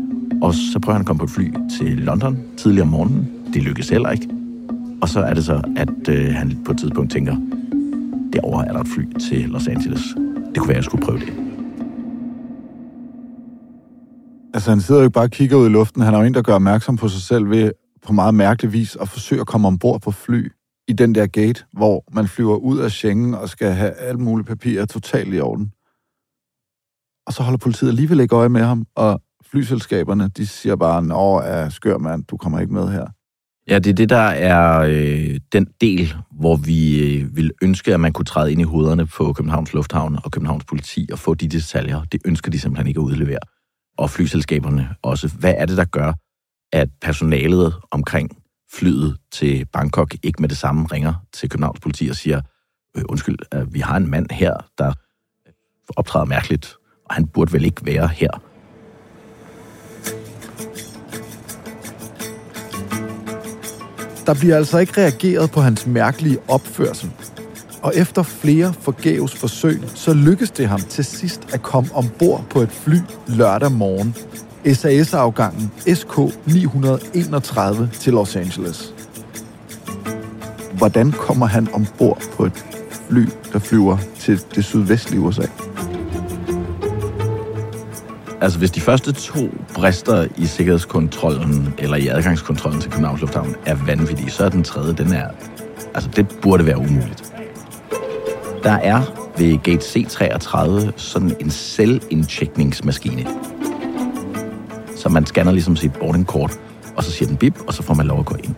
Og 0.42 0.54
så 0.54 0.78
prøver 0.78 0.94
han 0.94 1.00
at 1.00 1.06
komme 1.06 1.18
på 1.18 1.24
et 1.24 1.30
fly 1.30 1.50
til 1.78 1.86
London 1.86 2.38
tidligere 2.56 2.82
om 2.82 2.88
morgenen. 2.88 3.28
Det 3.54 3.62
lykkes 3.62 3.88
heller 3.88 4.10
ikke. 4.10 4.37
Og 5.02 5.08
så 5.08 5.20
er 5.20 5.34
det 5.34 5.44
så, 5.44 5.62
at 5.76 6.08
øh, 6.08 6.34
han 6.34 6.64
på 6.64 6.72
et 6.72 6.78
tidspunkt 6.78 7.12
tænker, 7.12 7.36
derovre 8.32 8.68
er 8.68 8.72
der 8.72 8.80
et 8.80 8.88
fly 8.88 9.12
til 9.28 9.48
Los 9.48 9.68
Angeles. 9.68 10.02
Det 10.54 10.58
kunne 10.58 10.68
være, 10.68 10.76
at 10.76 10.76
jeg 10.76 10.84
skulle 10.84 11.04
prøve 11.04 11.18
det. 11.18 11.32
Altså, 14.54 14.70
han 14.70 14.80
sidder 14.80 15.00
jo 15.00 15.04
ikke 15.04 15.14
bare 15.14 15.24
og 15.24 15.30
kigger 15.30 15.56
ud 15.56 15.66
i 15.66 15.68
luften. 15.68 16.02
Han 16.02 16.14
er 16.14 16.18
jo 16.18 16.24
en, 16.24 16.34
der 16.34 16.42
gør 16.42 16.54
opmærksom 16.54 16.96
på 16.96 17.08
sig 17.08 17.22
selv 17.22 17.50
ved 17.50 17.72
på 18.02 18.12
meget 18.12 18.34
mærkelig 18.34 18.72
vis 18.72 18.96
at 18.96 19.08
forsøge 19.08 19.40
at 19.40 19.46
komme 19.46 19.68
ombord 19.68 20.00
på 20.00 20.10
fly 20.10 20.52
i 20.88 20.92
den 20.92 21.14
der 21.14 21.26
gate, 21.26 21.64
hvor 21.72 22.04
man 22.12 22.28
flyver 22.28 22.56
ud 22.56 22.78
af 22.78 22.90
Schengen 22.90 23.34
og 23.34 23.48
skal 23.48 23.72
have 23.72 23.90
alle 23.92 24.20
mulige 24.20 24.46
papirer 24.46 24.86
totalt 24.86 25.34
i 25.34 25.40
orden. 25.40 25.72
Og 27.26 27.32
så 27.32 27.42
holder 27.42 27.58
politiet 27.58 27.90
alligevel 27.90 28.20
ikke 28.20 28.36
øje 28.36 28.48
med 28.48 28.62
ham, 28.62 28.86
og 28.96 29.20
flyselskaberne, 29.50 30.28
de 30.28 30.46
siger 30.46 30.76
bare, 30.76 31.02
Nå, 31.02 31.38
er 31.38 31.68
skør 31.68 31.98
mand, 31.98 32.24
du 32.24 32.36
kommer 32.36 32.60
ikke 32.60 32.72
med 32.72 32.88
her. 32.88 33.06
Ja, 33.68 33.78
det 33.78 33.90
er 33.90 33.94
det, 33.94 34.08
der 34.08 34.16
er 34.16 34.80
øh, 34.80 35.40
den 35.52 35.66
del, 35.80 36.14
hvor 36.30 36.56
vi 36.56 36.98
øh, 36.98 37.36
vil 37.36 37.52
ønske, 37.62 37.94
at 37.94 38.00
man 38.00 38.12
kunne 38.12 38.24
træde 38.24 38.52
ind 38.52 38.60
i 38.60 38.64
hovederne 38.64 39.06
på 39.06 39.32
Københavns 39.32 39.72
Lufthavn 39.72 40.18
og 40.24 40.32
Københavns 40.32 40.64
Politi 40.64 41.08
og 41.12 41.18
få 41.18 41.34
de 41.34 41.48
detaljer. 41.48 42.04
Det 42.12 42.20
ønsker 42.24 42.50
de 42.50 42.60
simpelthen 42.60 42.88
ikke 42.88 43.00
at 43.00 43.04
udlevere. 43.04 43.38
Og 43.98 44.10
flyselskaberne 44.10 44.88
også. 45.02 45.28
Hvad 45.38 45.54
er 45.58 45.66
det, 45.66 45.76
der 45.76 45.84
gør, 45.84 46.12
at 46.72 46.88
personalet 47.00 47.74
omkring 47.90 48.30
flyet 48.72 49.16
til 49.32 49.66
Bangkok 49.72 50.14
ikke 50.22 50.40
med 50.42 50.48
det 50.48 50.58
samme 50.58 50.86
ringer 50.92 51.14
til 51.32 51.48
Københavns 51.48 51.80
Politi 51.80 52.08
og 52.08 52.16
siger, 52.16 52.40
øh, 52.96 53.02
undskyld, 53.08 53.38
øh, 53.54 53.74
vi 53.74 53.80
har 53.80 53.96
en 53.96 54.10
mand 54.10 54.26
her, 54.30 54.54
der 54.78 54.92
optræder 55.96 56.26
mærkeligt, 56.26 56.74
og 57.04 57.14
han 57.14 57.26
burde 57.26 57.52
vel 57.52 57.64
ikke 57.64 57.86
være 57.86 58.08
her. 58.08 58.47
Der 64.28 64.34
bliver 64.34 64.56
altså 64.56 64.78
ikke 64.78 65.00
reageret 65.00 65.50
på 65.50 65.60
hans 65.60 65.86
mærkelige 65.86 66.38
opførsel. 66.48 67.10
Og 67.82 67.92
efter 67.96 68.22
flere 68.22 68.74
forgæves 68.80 69.34
forsøg, 69.34 69.80
så 69.94 70.14
lykkes 70.14 70.50
det 70.50 70.68
ham 70.68 70.80
til 70.80 71.04
sidst 71.04 71.40
at 71.52 71.62
komme 71.62 71.90
ombord 71.94 72.44
på 72.50 72.60
et 72.60 72.72
fly 72.72 72.96
lørdag 73.26 73.72
morgen. 73.72 74.16
SAS-afgangen 74.74 75.72
SK-931 75.86 77.98
til 78.00 78.12
Los 78.12 78.36
Angeles. 78.36 78.94
Hvordan 80.72 81.12
kommer 81.12 81.46
han 81.46 81.68
ombord 81.72 82.22
på 82.32 82.44
et 82.44 82.64
fly, 83.08 83.28
der 83.52 83.58
flyver 83.58 83.98
til 84.18 84.40
det 84.54 84.64
sydvestlige 84.64 85.20
USA? 85.20 85.46
Altså, 88.40 88.58
hvis 88.58 88.70
de 88.70 88.80
første 88.80 89.12
to 89.12 89.50
brister 89.74 90.28
i 90.36 90.46
sikkerhedskontrollen, 90.46 91.74
eller 91.78 91.96
i 91.96 92.08
adgangskontrollen 92.08 92.80
til 92.80 92.90
Københavns 92.90 93.20
Lufthavn, 93.20 93.54
er 93.66 93.76
vanvittige, 93.86 94.30
så 94.30 94.44
er 94.44 94.48
den 94.48 94.64
tredje, 94.64 94.92
den 94.92 95.12
er... 95.12 95.28
Altså, 95.94 96.10
det 96.16 96.26
burde 96.42 96.66
være 96.66 96.78
umuligt. 96.78 97.34
Der 98.62 98.72
er 98.72 99.02
ved 99.38 99.58
gate 99.62 99.84
C33 99.84 100.92
sådan 100.96 101.36
en 101.40 101.50
selvindtjekningsmaskine. 101.50 103.26
Så 104.96 105.08
man 105.08 105.26
scanner 105.26 105.52
ligesom 105.52 105.76
sit 105.76 105.92
boardingkort, 105.92 106.60
og 106.96 107.04
så 107.04 107.10
siger 107.10 107.28
den 107.28 107.36
bip, 107.36 107.54
og 107.66 107.74
så 107.74 107.82
får 107.82 107.94
man 107.94 108.06
lov 108.06 108.18
at 108.18 108.26
gå 108.26 108.34
ind. 108.44 108.54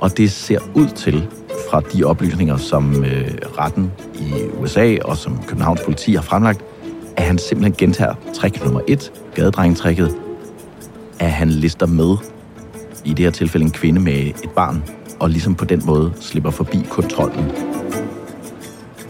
Og 0.00 0.16
det 0.16 0.32
ser 0.32 0.58
ud 0.74 0.88
til, 0.88 1.28
fra 1.70 1.80
de 1.80 2.04
oplysninger, 2.04 2.56
som 2.56 3.04
øh, 3.04 3.30
retten 3.58 3.92
i 4.14 4.32
USA 4.60 4.96
og 5.04 5.16
som 5.16 5.42
Københavns 5.42 5.80
politi 5.84 6.14
har 6.14 6.22
fremlagt, 6.22 6.60
at 7.16 7.22
han 7.22 7.38
simpelthen 7.38 7.74
gentager 7.78 8.14
trick 8.34 8.64
nummer 8.64 8.80
et, 8.88 9.12
gadedrengetrækket, 9.34 10.16
at 11.18 11.30
han 11.30 11.48
lister 11.48 11.86
med, 11.86 12.16
i 13.04 13.08
det 13.08 13.18
her 13.24 13.30
tilfælde 13.30 13.66
en 13.66 13.72
kvinde 13.72 14.00
med 14.00 14.26
et 14.26 14.50
barn, 14.56 14.84
og 15.20 15.30
ligesom 15.30 15.54
på 15.54 15.64
den 15.64 15.82
måde 15.86 16.12
slipper 16.20 16.50
forbi 16.50 16.86
kontrollen. 16.90 17.50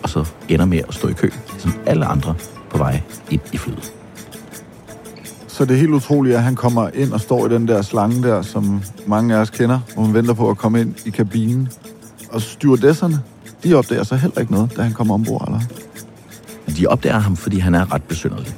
Og 0.02 0.08
så 0.08 0.24
ender 0.48 0.64
med 0.64 0.78
at 0.88 0.94
stå 0.94 1.08
i 1.08 1.12
kø, 1.12 1.30
som 1.58 1.72
alle 1.86 2.04
andre 2.04 2.34
på 2.70 2.78
vej 2.78 3.00
ind 3.30 3.40
i 3.52 3.56
flyet. 3.56 3.92
Så 5.48 5.64
det 5.64 5.74
er 5.74 5.78
helt 5.78 5.90
utroligt, 5.90 6.36
at 6.36 6.42
han 6.42 6.54
kommer 6.54 6.90
ind 6.94 7.12
og 7.12 7.20
står 7.20 7.46
i 7.46 7.48
den 7.48 7.68
der 7.68 7.82
slange 7.82 8.22
der, 8.22 8.42
som 8.42 8.82
mange 9.06 9.34
af 9.34 9.38
os 9.40 9.50
kender, 9.50 9.80
hvor 9.94 10.02
man 10.02 10.14
venter 10.14 10.34
på 10.34 10.50
at 10.50 10.58
komme 10.58 10.80
ind 10.80 10.94
i 11.06 11.10
kabinen. 11.10 11.68
Og 12.30 12.42
stewardesserne, 12.42 13.20
de 13.64 13.74
opdager 13.74 14.02
så 14.02 14.16
heller 14.16 14.40
ikke 14.40 14.52
noget, 14.52 14.76
da 14.76 14.82
han 14.82 14.92
kommer 14.92 15.14
ombord, 15.14 15.44
eller? 15.46 15.60
De 16.76 16.86
opdager 16.86 17.18
ham, 17.18 17.36
fordi 17.36 17.58
han 17.58 17.74
er 17.74 17.94
ret 17.94 18.02
besynderlig. 18.02 18.54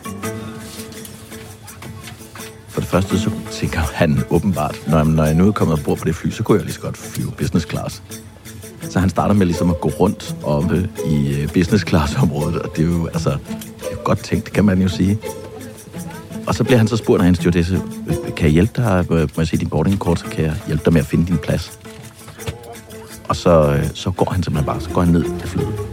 For 2.69 2.81
det 2.81 2.90
første, 2.90 3.19
så 3.19 3.31
tænker 3.50 3.81
han 3.95 4.23
åbenbart, 4.31 4.83
når 4.88 4.97
jeg, 4.97 5.07
når 5.07 5.25
jeg 5.25 5.35
nu 5.35 5.49
er 5.49 5.52
kommet 5.52 5.78
ombord 5.78 5.99
på 5.99 6.04
det 6.04 6.14
fly, 6.14 6.31
så 6.31 6.42
kunne 6.42 6.59
jeg 6.59 6.64
lige 6.64 6.75
så 6.75 6.81
godt 6.81 6.97
flyve 6.97 7.31
business 7.31 7.66
class. 7.69 8.02
Så 8.90 9.00
han 9.00 9.11
starter 9.11 9.35
med 9.35 9.47
ligesom 9.47 9.71
at 9.71 9.81
gå 9.81 9.88
rundt 9.88 10.37
oppe 10.42 10.88
i 11.07 11.35
øh, 11.35 11.49
business 11.49 11.85
class 11.88 12.16
området, 12.16 12.59
og 12.62 12.76
det 12.76 12.83
er 12.83 12.87
jo 12.87 13.07
altså 13.07 13.31
det 13.78 13.87
er 13.87 13.92
jo 13.92 13.99
godt 14.04 14.19
tænkt, 14.19 14.52
kan 14.52 14.64
man 14.64 14.83
jo 14.83 14.88
sige. 14.88 15.19
Og 16.47 16.54
så 16.54 16.64
bliver 16.64 16.78
han 16.78 16.88
så 16.88 16.97
spurgt 16.97 17.23
af 17.23 17.28
en 17.28 17.35
stewardesse, 17.35 17.83
øh, 18.07 18.35
kan 18.37 18.45
jeg 18.45 18.52
hjælpe 18.52 18.73
dig, 18.76 19.07
øh, 19.11 19.21
må 19.21 19.28
jeg 19.38 19.49
se 19.49 19.57
din 19.57 19.69
boardingkort, 19.69 20.19
så 20.19 20.25
kan 20.25 20.45
jeg 20.45 20.54
hjælpe 20.66 20.85
dig 20.85 20.92
med 20.92 21.00
at 21.00 21.07
finde 21.07 21.26
din 21.26 21.38
plads. 21.38 21.78
Og 23.28 23.37
så, 23.37 23.81
så 23.95 24.11
går 24.11 24.31
han 24.31 24.42
simpelthen 24.42 24.66
bare, 24.66 24.81
så 24.81 24.90
går 24.90 25.02
han 25.02 25.12
ned 25.12 25.25
til 25.40 25.49
flyet. 25.49 25.91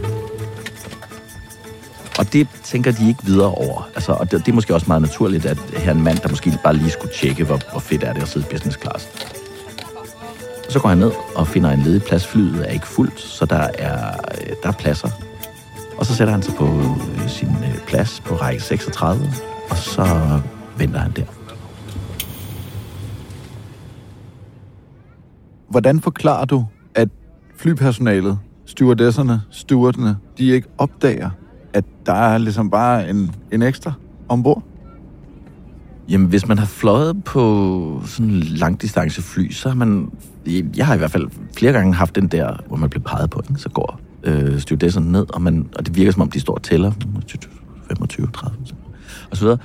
Og 2.20 2.32
det 2.32 2.48
tænker 2.62 2.92
de 2.92 3.08
ikke 3.08 3.24
videre 3.24 3.54
over. 3.54 3.88
Altså, 3.94 4.12
og 4.12 4.30
det, 4.30 4.46
det 4.46 4.48
er 4.48 4.54
måske 4.54 4.74
også 4.74 4.86
meget 4.88 5.02
naturligt, 5.02 5.46
at 5.46 5.58
her 5.76 5.92
en 5.92 6.02
mand, 6.02 6.18
der 6.18 6.28
måske 6.28 6.58
bare 6.64 6.76
lige 6.76 6.90
skulle 6.90 7.14
tjekke, 7.14 7.44
hvor, 7.44 7.60
hvor 7.70 7.80
fedt 7.80 8.02
er 8.02 8.12
det 8.12 8.22
at 8.22 8.28
sidde 8.28 8.46
i 8.46 8.52
business 8.52 8.78
class. 8.80 9.08
Så 10.68 10.80
går 10.80 10.88
han 10.88 10.98
ned 10.98 11.12
og 11.34 11.46
finder 11.46 11.70
en 11.70 11.80
ledig 11.80 12.02
plads. 12.02 12.26
Flyet 12.26 12.68
er 12.68 12.70
ikke 12.70 12.86
fuldt, 12.86 13.20
så 13.20 13.44
der 13.44 13.66
er, 13.78 14.16
der 14.62 14.68
er 14.68 14.72
pladser. 14.72 15.08
Og 15.98 16.06
så 16.06 16.14
sætter 16.14 16.32
han 16.32 16.42
sig 16.42 16.54
på 16.54 16.66
øh, 16.66 17.28
sin 17.28 17.48
øh, 17.48 17.78
plads 17.86 18.20
på 18.20 18.34
række 18.34 18.62
36, 18.62 19.24
og 19.70 19.76
så 19.76 20.06
venter 20.78 20.98
han 20.98 21.12
der. 21.12 21.24
Hvordan 25.68 26.00
forklarer 26.00 26.44
du, 26.44 26.66
at 26.94 27.08
flypersonalet, 27.56 28.38
stewardesserne, 28.66 29.42
stewardene, 29.50 30.16
de 30.38 30.46
ikke 30.46 30.68
opdager, 30.78 31.30
at 31.72 31.84
der 32.06 32.12
er 32.12 32.38
ligesom 32.38 32.70
bare 32.70 33.10
en, 33.10 33.34
en 33.52 33.62
ekstra 33.62 33.92
ombord? 34.28 34.62
Jamen, 36.08 36.26
hvis 36.26 36.48
man 36.48 36.58
har 36.58 36.66
fløjet 36.66 37.24
på 37.24 38.02
sådan 38.06 38.30
en 38.30 38.40
langdistancefly, 38.40 39.50
så 39.50 39.68
har 39.68 39.76
man... 39.76 40.10
Jeg 40.76 40.86
har 40.86 40.94
i 40.94 40.98
hvert 40.98 41.10
fald 41.10 41.28
flere 41.56 41.72
gange 41.72 41.94
haft 41.94 42.14
den 42.14 42.28
der, 42.28 42.56
hvor 42.66 42.76
man 42.76 42.90
bliver 42.90 43.02
peget 43.02 43.30
på, 43.30 43.42
ikke? 43.50 43.60
så 43.60 43.68
går 43.68 44.00
øh, 44.22 44.60
stewardesserne 44.60 45.12
ned, 45.12 45.34
og, 45.34 45.42
man, 45.42 45.68
og 45.76 45.86
det 45.86 45.96
virker 45.96 46.12
som 46.12 46.22
om, 46.22 46.30
de 46.30 46.40
står 46.40 46.54
og 46.54 46.62
tæller 46.62 46.92
25, 47.88 48.26
30, 48.34 48.58
og 49.30 49.36
så 49.36 49.44
videre. 49.44 49.58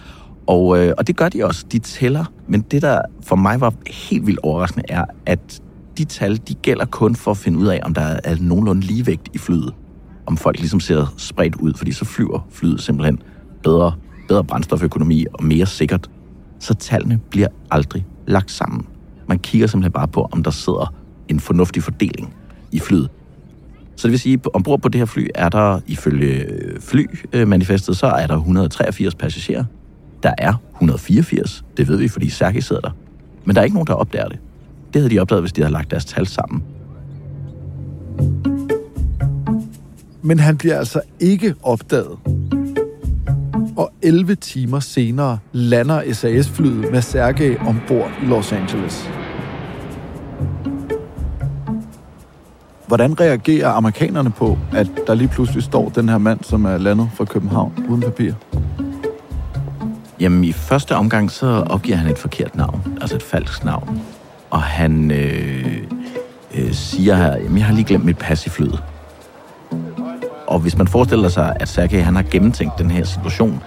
Og, 0.48 0.80
øh, 0.80 0.94
og 0.98 1.08
det 1.08 1.16
gør 1.16 1.30
de 1.30 1.46
også. 1.46 1.66
De 1.72 1.80
tæller. 1.80 2.26
Men 2.48 2.62
det, 2.62 2.82
der 2.82 3.02
for 3.24 3.36
mig 3.36 3.62
var 3.62 3.74
helt 3.88 4.26
vildt 4.26 4.40
overraskende, 4.44 4.86
er, 4.90 5.06
at 5.26 5.62
de 5.98 6.06
tal, 6.06 6.38
de 6.48 6.54
gælder 6.54 6.86
kun 6.86 7.16
for 7.16 7.32
at 7.32 7.38
finde 7.38 7.60
ud 7.60 7.68
af, 7.68 7.80
om 7.84 7.94
der 7.94 8.20
er 8.24 8.36
nogenlunde 8.40 8.82
ligevægt 8.82 9.30
i 9.34 9.38
flyet. 9.38 9.74
Om 10.26 10.38
folk 10.38 10.60
ligesom 10.60 10.80
ser 10.80 11.14
spredt 11.18 11.56
ud, 11.56 11.74
fordi 11.74 11.92
så 11.92 12.06
flyver 12.06 12.48
flyet 12.52 12.82
simpelthen 12.82 13.22
bedre, 13.64 13.94
bedre 14.28 14.44
brændstoføkonomi 14.44 15.26
og 15.34 15.44
mere 15.44 15.66
sikkert. 15.66 16.10
Så 16.60 16.74
tallene 16.74 17.20
bliver 17.30 17.48
aldrig 17.72 18.06
lagt 18.28 18.52
sammen. 18.52 18.88
Man 19.28 19.40
kigger 19.40 19.68
simpelthen 19.68 19.92
bare 19.92 20.08
på, 20.08 20.30
om 20.32 20.44
der 20.44 20.52
sidder 20.52 20.94
en 21.28 21.40
fornuftig 21.40 21.84
fordeling 21.84 22.34
i 22.72 22.80
flyet. 22.80 23.10
Så 23.96 24.08
det 24.08 24.12
vil 24.12 24.20
sige, 24.20 24.34
at 24.34 24.48
ombord 24.54 24.82
på 24.82 24.90
det 24.90 25.00
her 25.00 25.06
fly 25.06 25.28
er 25.36 25.50
der 25.50 25.80
ifølge 25.88 26.34
øh, 26.34 26.82
flymanifestet, 26.82 27.98
så 27.98 28.08
er 28.08 28.28
der 28.28 28.36
183 28.36 29.16
passagerer. 29.16 29.64
Der 30.24 30.34
er 30.38 30.54
184, 30.74 31.66
det 31.78 31.88
ved 31.88 31.98
vi, 31.98 32.08
fordi 32.08 32.30
Sergej 32.30 32.60
sidder 32.60 32.82
der. 32.82 32.92
Men 33.46 33.56
der 33.56 33.62
er 33.62 33.64
ikke 33.64 33.76
nogen, 33.76 33.88
der 33.88 33.94
opdager 33.94 34.28
det. 34.28 34.40
Det 34.94 35.02
havde 35.02 35.16
de 35.16 35.20
opdaget, 35.20 35.42
hvis 35.42 35.54
de 35.54 35.62
havde 35.62 35.74
lagt 35.74 35.92
deres 35.92 36.06
tal 36.06 36.28
sammen. 36.28 36.64
Men 40.26 40.40
han 40.40 40.58
bliver 40.58 40.78
altså 40.78 41.02
ikke 41.20 41.56
opdaget. 41.64 42.18
Og 43.78 43.92
11 44.02 44.36
timer 44.36 44.80
senere 44.80 45.38
lander 45.52 46.14
SAS-flyet 46.14 46.92
med 46.92 47.02
Sergej 47.02 47.58
ombord 47.68 48.12
i 48.24 48.26
Los 48.26 48.52
Angeles. 48.52 49.10
Hvordan 52.88 53.20
reagerer 53.20 53.70
amerikanerne 53.70 54.32
på, 54.32 54.58
at 54.74 54.88
der 55.08 55.14
lige 55.14 55.28
pludselig 55.28 55.64
står 55.64 55.90
den 55.90 56.10
her 56.10 56.18
mand, 56.18 56.44
som 56.44 56.66
er 56.66 56.78
landet 56.78 57.10
fra 57.14 57.26
København 57.26 57.86
uden 57.90 58.02
papir? 58.02 58.34
Jamen, 60.20 60.44
i 60.44 60.52
første 60.52 60.96
omgang, 60.96 61.32
så 61.32 61.48
opgiver 61.48 61.98
han 61.98 62.12
et 62.12 62.18
forkert 62.18 62.56
navn, 62.56 62.98
altså 63.02 63.16
et 63.16 63.24
falsk 63.24 63.66
navn. 63.66 64.02
Og 64.50 64.62
han 64.62 65.12
øh, 65.12 65.78
øh, 66.56 66.74
siger 66.74 67.16
her, 67.16 67.36
jamen, 67.38 67.58
jeg 67.58 67.66
har 67.66 67.74
lige 67.74 67.86
glemt 67.86 68.06
mit 68.06 68.18
pas 68.18 68.46
i 68.46 68.50
flyet. 68.50 68.84
Og 70.48 70.60
hvis 70.60 70.78
man 70.78 70.88
forestiller 70.88 71.30
sig, 71.30 71.58
at 71.60 71.68
Sergej 71.68 72.02
han 72.02 72.16
har 72.16 72.24
gennemtænkt 72.32 72.80
den 72.80 72.92
her 72.92 73.06
situation 73.06 73.64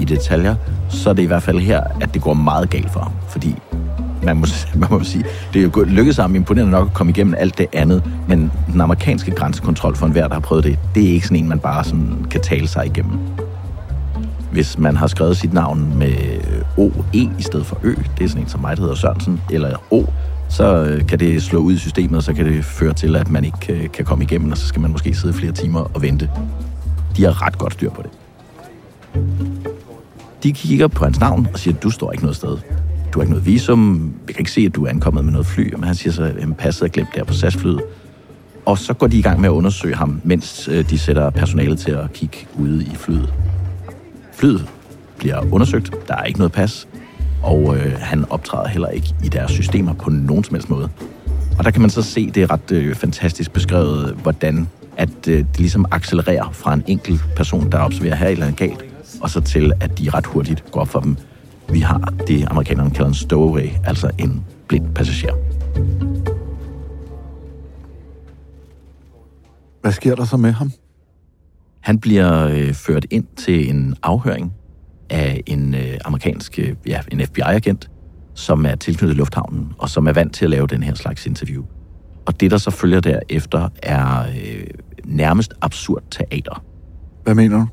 i 0.00 0.04
detaljer, 0.04 0.54
så 0.88 1.10
er 1.10 1.14
det 1.14 1.22
i 1.22 1.26
hvert 1.26 1.42
fald 1.42 1.58
her, 1.58 1.80
at 2.00 2.14
det 2.14 2.22
går 2.22 2.34
meget 2.34 2.70
galt 2.70 2.90
for 2.90 3.00
ham. 3.00 3.12
Fordi 3.28 3.54
man 4.22 4.36
må, 4.36 4.46
man 4.80 4.88
må 4.90 5.04
sige, 5.04 5.24
det 5.52 5.62
er 5.62 5.70
jo 5.76 5.84
lykkedes 5.84 6.16
ham 6.16 6.34
imponerende 6.34 6.70
nok 6.70 6.86
at 6.86 6.94
komme 6.94 7.10
igennem 7.10 7.34
alt 7.38 7.58
det 7.58 7.66
andet, 7.72 8.02
men 8.28 8.52
den 8.72 8.80
amerikanske 8.80 9.30
grænsekontrol 9.30 9.96
for 9.96 10.06
enhver, 10.06 10.28
der 10.28 10.34
har 10.34 10.40
prøvet 10.40 10.64
det, 10.64 10.78
det 10.94 11.04
er 11.04 11.12
ikke 11.12 11.26
sådan 11.26 11.42
en, 11.42 11.48
man 11.48 11.58
bare 11.58 11.84
sådan 11.84 12.26
kan 12.30 12.40
tale 12.40 12.68
sig 12.68 12.86
igennem. 12.86 13.18
Hvis 14.52 14.78
man 14.78 14.96
har 14.96 15.06
skrevet 15.06 15.36
sit 15.36 15.52
navn 15.52 15.98
med 15.98 16.14
OE 16.76 17.30
i 17.38 17.42
stedet 17.42 17.66
for 17.66 17.78
Ø, 17.82 17.94
det 18.18 18.24
er 18.24 18.28
sådan 18.28 18.42
en 18.42 18.48
som 18.48 18.60
mig, 18.60 18.76
der 18.76 18.82
hedder 18.82 18.96
Sørensen, 18.96 19.40
eller 19.50 19.76
O, 19.90 20.04
så 20.52 20.84
øh, 20.84 21.06
kan 21.06 21.18
det 21.18 21.42
slå 21.42 21.58
ud 21.58 21.72
i 21.72 21.78
systemet, 21.78 22.16
og 22.16 22.22
så 22.22 22.32
kan 22.32 22.46
det 22.46 22.64
føre 22.64 22.92
til, 22.92 23.16
at 23.16 23.30
man 23.30 23.44
ikke 23.44 23.72
øh, 23.72 23.90
kan 23.90 24.04
komme 24.04 24.24
igennem, 24.24 24.52
og 24.52 24.58
så 24.58 24.66
skal 24.66 24.82
man 24.82 24.90
måske 24.90 25.14
sidde 25.14 25.34
flere 25.34 25.52
timer 25.52 25.80
og 25.80 26.02
vente. 26.02 26.30
De 27.16 27.24
har 27.24 27.46
ret 27.46 27.58
godt 27.58 27.72
styr 27.72 27.90
på 27.90 28.02
det. 28.02 28.10
De 30.42 30.52
kigger 30.52 30.88
på 30.88 31.04
hans 31.04 31.20
navn 31.20 31.48
og 31.52 31.58
siger, 31.58 31.74
du 31.74 31.90
står 31.90 32.12
ikke 32.12 32.24
noget 32.24 32.36
sted. 32.36 32.58
Du 33.12 33.18
har 33.18 33.22
ikke 33.22 33.30
noget 33.30 33.46
visum. 33.46 34.14
Vi 34.26 34.32
kan 34.32 34.40
ikke 34.40 34.50
se, 34.50 34.60
at 34.60 34.74
du 34.74 34.84
er 34.84 34.90
ankommet 34.90 35.24
med 35.24 35.32
noget 35.32 35.46
fly. 35.46 35.74
Men 35.74 35.84
han 35.84 35.94
siger 35.94 36.12
så, 36.12 36.22
at 36.22 36.56
passet 36.56 36.84
er 36.84 36.88
glemt 36.88 37.14
der 37.14 37.24
på 37.24 37.32
SAS-flyet. 37.32 37.80
Og 38.66 38.78
så 38.78 38.94
går 38.94 39.06
de 39.06 39.18
i 39.18 39.22
gang 39.22 39.40
med 39.40 39.48
at 39.48 39.52
undersøge 39.52 39.94
ham, 39.94 40.20
mens 40.24 40.68
øh, 40.68 40.90
de 40.90 40.98
sætter 40.98 41.30
personalet 41.30 41.78
til 41.78 41.90
at 41.90 42.12
kigge 42.12 42.36
ude 42.58 42.84
i 42.84 42.94
flyet. 42.94 43.32
Flyet 44.32 44.66
bliver 45.18 45.52
undersøgt. 45.52 46.08
Der 46.08 46.16
er 46.16 46.24
ikke 46.24 46.38
noget 46.38 46.52
pas 46.52 46.88
og 47.42 47.76
øh, 47.76 47.98
han 47.98 48.24
optræder 48.30 48.68
heller 48.68 48.88
ikke 48.88 49.14
i 49.24 49.28
deres 49.28 49.50
systemer 49.50 49.92
på 49.94 50.10
nogen 50.10 50.44
som 50.44 50.54
helst 50.54 50.70
måde. 50.70 50.88
Og 51.58 51.64
der 51.64 51.70
kan 51.70 51.80
man 51.80 51.90
så 51.90 52.02
se, 52.02 52.30
det 52.30 52.42
er 52.42 52.50
ret 52.50 52.72
øh, 52.72 52.94
fantastisk 52.94 53.52
beskrevet, 53.52 54.14
hvordan 54.22 54.68
at 54.96 55.28
øh, 55.28 55.38
det 55.38 55.58
ligesom 55.58 55.86
accelererer 55.90 56.50
fra 56.52 56.74
en 56.74 56.82
enkelt 56.86 57.20
person, 57.36 57.72
der 57.72 57.84
observerer 57.84 58.14
her 58.14 58.28
eller 58.28 58.50
galt, 58.50 58.84
og 59.20 59.30
så 59.30 59.40
til, 59.40 59.72
at 59.80 59.98
de 59.98 60.10
ret 60.10 60.26
hurtigt 60.26 60.64
går 60.70 60.80
op 60.80 60.88
for 60.88 61.00
dem. 61.00 61.16
Vi 61.72 61.80
har 61.80 62.12
det, 62.26 62.44
amerikanerne 62.50 62.90
kalder 62.90 63.08
en 63.08 63.14
stowaway, 63.14 63.68
altså 63.84 64.10
en 64.18 64.44
blind 64.68 64.94
passager. 64.94 65.34
Hvad 69.80 69.92
sker 69.92 70.14
der 70.14 70.24
så 70.24 70.36
med 70.36 70.52
ham? 70.52 70.72
Han 71.80 71.98
bliver 71.98 72.48
øh, 72.48 72.74
ført 72.74 73.06
ind 73.10 73.24
til 73.36 73.70
en 73.70 73.94
afhøring, 74.02 74.52
af 75.12 75.42
en 75.46 75.74
øh, 75.74 75.98
amerikansk 76.04 76.58
øh, 76.58 76.74
ja, 76.86 77.00
en 77.12 77.26
FBI-agent, 77.26 77.90
som 78.34 78.66
er 78.66 78.74
tilknyttet 78.74 79.16
lufthavnen, 79.16 79.72
og 79.78 79.88
som 79.88 80.06
er 80.06 80.12
vant 80.12 80.34
til 80.34 80.44
at 80.44 80.50
lave 80.50 80.66
den 80.66 80.82
her 80.82 80.94
slags 80.94 81.26
interview. 81.26 81.64
Og 82.26 82.40
det, 82.40 82.50
der 82.50 82.58
så 82.58 82.70
følger 82.70 83.00
derefter, 83.00 83.68
er 83.82 84.20
øh, 84.22 84.66
nærmest 85.04 85.54
absurd 85.60 86.02
teater. 86.10 86.64
Hvad 87.24 87.34
mener 87.34 87.58
du? 87.58 87.66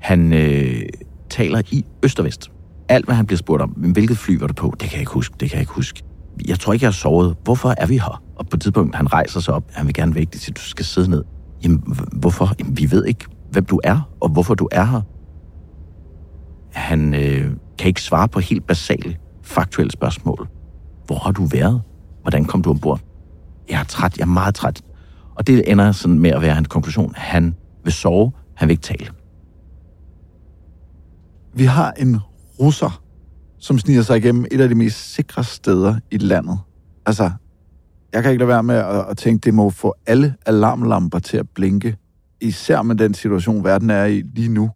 Han 0.00 0.32
øh, 0.32 0.82
taler 1.30 1.62
i 1.70 1.84
øst 2.02 2.18
og 2.18 2.24
vest. 2.24 2.50
Alt, 2.88 3.04
hvad 3.04 3.14
han 3.14 3.26
bliver 3.26 3.38
spurgt 3.38 3.62
om, 3.62 3.70
hvilket 3.70 4.18
fly 4.18 4.38
var 4.38 4.46
du 4.46 4.54
på, 4.54 4.74
det 4.80 4.88
kan 4.88 4.92
jeg 4.92 5.00
ikke 5.00 5.12
huske, 5.12 5.34
det 5.40 5.50
kan 5.50 5.56
jeg 5.56 5.62
ikke 5.62 5.72
huske. 5.72 6.02
Jeg 6.48 6.58
tror 6.58 6.72
ikke, 6.72 6.84
jeg 6.84 6.88
har 6.88 6.92
sovet. 6.92 7.36
Hvorfor 7.44 7.74
er 7.78 7.86
vi 7.86 7.98
her? 7.98 8.22
Og 8.36 8.48
på 8.48 8.56
et 8.56 8.62
tidspunkt, 8.62 8.96
han 8.96 9.12
rejser 9.12 9.40
sig 9.40 9.54
op, 9.54 9.64
han 9.72 9.86
vil 9.86 9.94
gerne 9.94 10.14
væk, 10.14 10.32
det 10.32 10.40
siger, 10.40 10.54
du 10.54 10.60
skal 10.60 10.84
sidde 10.84 11.10
ned. 11.10 11.24
Jamen, 11.64 11.82
hvorfor? 12.12 12.54
Jamen, 12.58 12.78
vi 12.78 12.90
ved 12.90 13.04
ikke, 13.04 13.24
hvem 13.50 13.64
du 13.64 13.80
er, 13.84 14.10
og 14.20 14.28
hvorfor 14.28 14.54
du 14.54 14.68
er 14.72 14.84
her. 14.84 15.00
Han 16.72 17.14
øh, 17.14 17.52
kan 17.78 17.88
ikke 17.88 18.02
svare 18.02 18.28
på 18.28 18.40
helt 18.40 18.66
basale, 18.66 19.16
faktuelle 19.42 19.90
spørgsmål. 19.90 20.48
Hvor 21.06 21.18
har 21.18 21.32
du 21.32 21.44
været? 21.44 21.82
Hvordan 22.22 22.44
kom 22.44 22.62
du 22.62 22.70
ombord? 22.70 23.00
Jeg 23.70 23.80
er 23.80 23.84
træt, 23.84 24.18
jeg 24.18 24.22
er 24.22 24.28
meget 24.28 24.54
træt. 24.54 24.82
Og 25.34 25.46
det 25.46 25.70
ender 25.70 25.92
sådan 25.92 26.18
med 26.18 26.30
at 26.30 26.42
være 26.42 26.54
hans 26.54 26.68
konklusion. 26.68 27.12
Han 27.16 27.54
vil 27.84 27.92
sove, 27.92 28.32
han 28.54 28.68
vil 28.68 28.72
ikke 28.72 28.82
tale. 28.82 29.06
Vi 31.54 31.64
har 31.64 31.92
en 31.92 32.18
russer, 32.60 33.02
som 33.58 33.78
sniger 33.78 34.02
sig 34.02 34.16
igennem 34.16 34.44
et 34.50 34.60
af 34.60 34.68
de 34.68 34.74
mest 34.74 35.14
sikre 35.14 35.44
steder 35.44 35.96
i 36.10 36.18
landet. 36.18 36.58
Altså, 37.06 37.30
jeg 38.12 38.22
kan 38.22 38.32
ikke 38.32 38.38
lade 38.38 38.48
være 38.48 38.62
med 38.62 38.74
at, 38.74 39.04
at 39.10 39.16
tænke, 39.16 39.44
det 39.44 39.54
må 39.54 39.70
få 39.70 39.94
alle 40.06 40.34
alarmlamper 40.46 41.18
til 41.18 41.36
at 41.36 41.48
blinke. 41.54 41.96
Især 42.40 42.82
med 42.82 42.96
den 42.96 43.14
situation, 43.14 43.64
verden 43.64 43.90
er 43.90 44.04
i 44.04 44.22
lige 44.34 44.48
nu. 44.48 44.70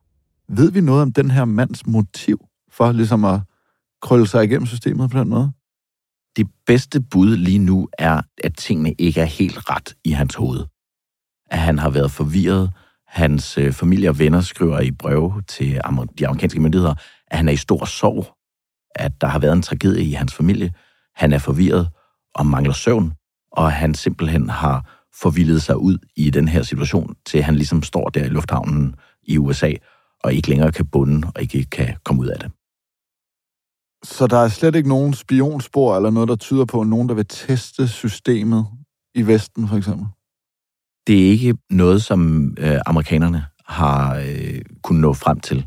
Ved 0.49 0.71
vi 0.71 0.81
noget 0.81 1.03
om 1.03 1.13
den 1.13 1.31
her 1.31 1.45
mands 1.45 1.87
motiv 1.87 2.47
for 2.71 2.93
ligesom 2.93 3.25
at 3.25 3.41
krølle 4.03 4.27
sig 4.27 4.45
igennem 4.45 4.67
systemet 4.67 5.11
på 5.11 5.19
den 5.19 5.29
måde? 5.29 5.53
Det 6.37 6.47
bedste 6.67 7.01
bud 7.01 7.37
lige 7.37 7.59
nu 7.59 7.89
er, 7.99 8.23
at 8.45 8.57
tingene 8.57 8.93
ikke 8.93 9.21
er 9.21 9.25
helt 9.25 9.71
ret 9.71 9.95
i 10.05 10.11
hans 10.11 10.35
hoved. 10.35 10.65
At 11.51 11.59
han 11.59 11.79
har 11.79 11.91
været 11.91 12.11
forvirret. 12.11 12.73
Hans 13.07 13.59
øh, 13.59 13.73
familie 13.73 14.09
og 14.09 14.19
venner 14.19 14.41
skriver 14.41 14.81
i 14.81 14.91
breve 14.91 15.43
til 15.49 15.81
de 16.19 16.27
amerikanske 16.27 16.61
myndigheder, 16.61 16.95
at 17.27 17.37
han 17.37 17.49
er 17.49 17.53
i 17.53 17.57
stor 17.57 17.85
sorg. 17.85 18.27
At 18.95 19.21
der 19.21 19.27
har 19.27 19.39
været 19.39 19.53
en 19.53 19.63
tragedie 19.63 20.05
i 20.05 20.13
hans 20.13 20.35
familie. 20.35 20.73
Han 21.15 21.33
er 21.33 21.39
forvirret 21.39 21.89
og 22.35 22.47
mangler 22.47 22.73
søvn. 22.73 23.13
Og 23.53 23.73
han 23.73 23.95
simpelthen 23.95 24.51
har 24.51 25.05
forvildet 25.21 25.63
sig 25.63 25.77
ud 25.77 25.99
i 26.17 26.31
den 26.31 26.49
her 26.49 26.63
situation, 26.63 27.15
til 27.27 27.43
han 27.43 27.55
ligesom 27.55 27.83
står 27.83 28.09
der 28.09 28.25
i 28.25 28.29
lufthavnen 28.29 28.95
i 29.23 29.39
USA 29.39 29.73
og 30.25 30.35
ikke 30.35 30.49
længere 30.49 30.73
kan 30.73 30.87
bunde 30.87 31.29
og 31.35 31.43
ikke 31.43 31.65
kan 31.65 31.97
komme 32.05 32.23
ud 32.23 32.27
af 32.27 32.39
det. 32.39 32.51
Så 34.05 34.27
der 34.27 34.37
er 34.37 34.49
slet 34.49 34.75
ikke 34.75 34.89
nogen 34.89 35.15
spionspor 35.15 35.97
eller 35.97 36.11
noget, 36.11 36.29
der 36.29 36.37
tyder 36.37 36.65
på 36.65 36.83
nogen, 36.83 37.09
der 37.09 37.15
vil 37.15 37.27
teste 37.29 37.89
systemet 37.89 38.67
i 39.15 39.23
Vesten, 39.27 39.69
for 39.69 39.77
eksempel? 39.77 40.07
Det 41.07 41.27
er 41.27 41.31
ikke 41.31 41.57
noget, 41.71 42.03
som 42.03 42.51
øh, 42.59 42.79
amerikanerne 42.87 43.47
har 43.67 44.17
øh, 44.17 44.61
kunnet 44.83 45.01
nå 45.01 45.13
frem 45.13 45.41
til. 45.41 45.67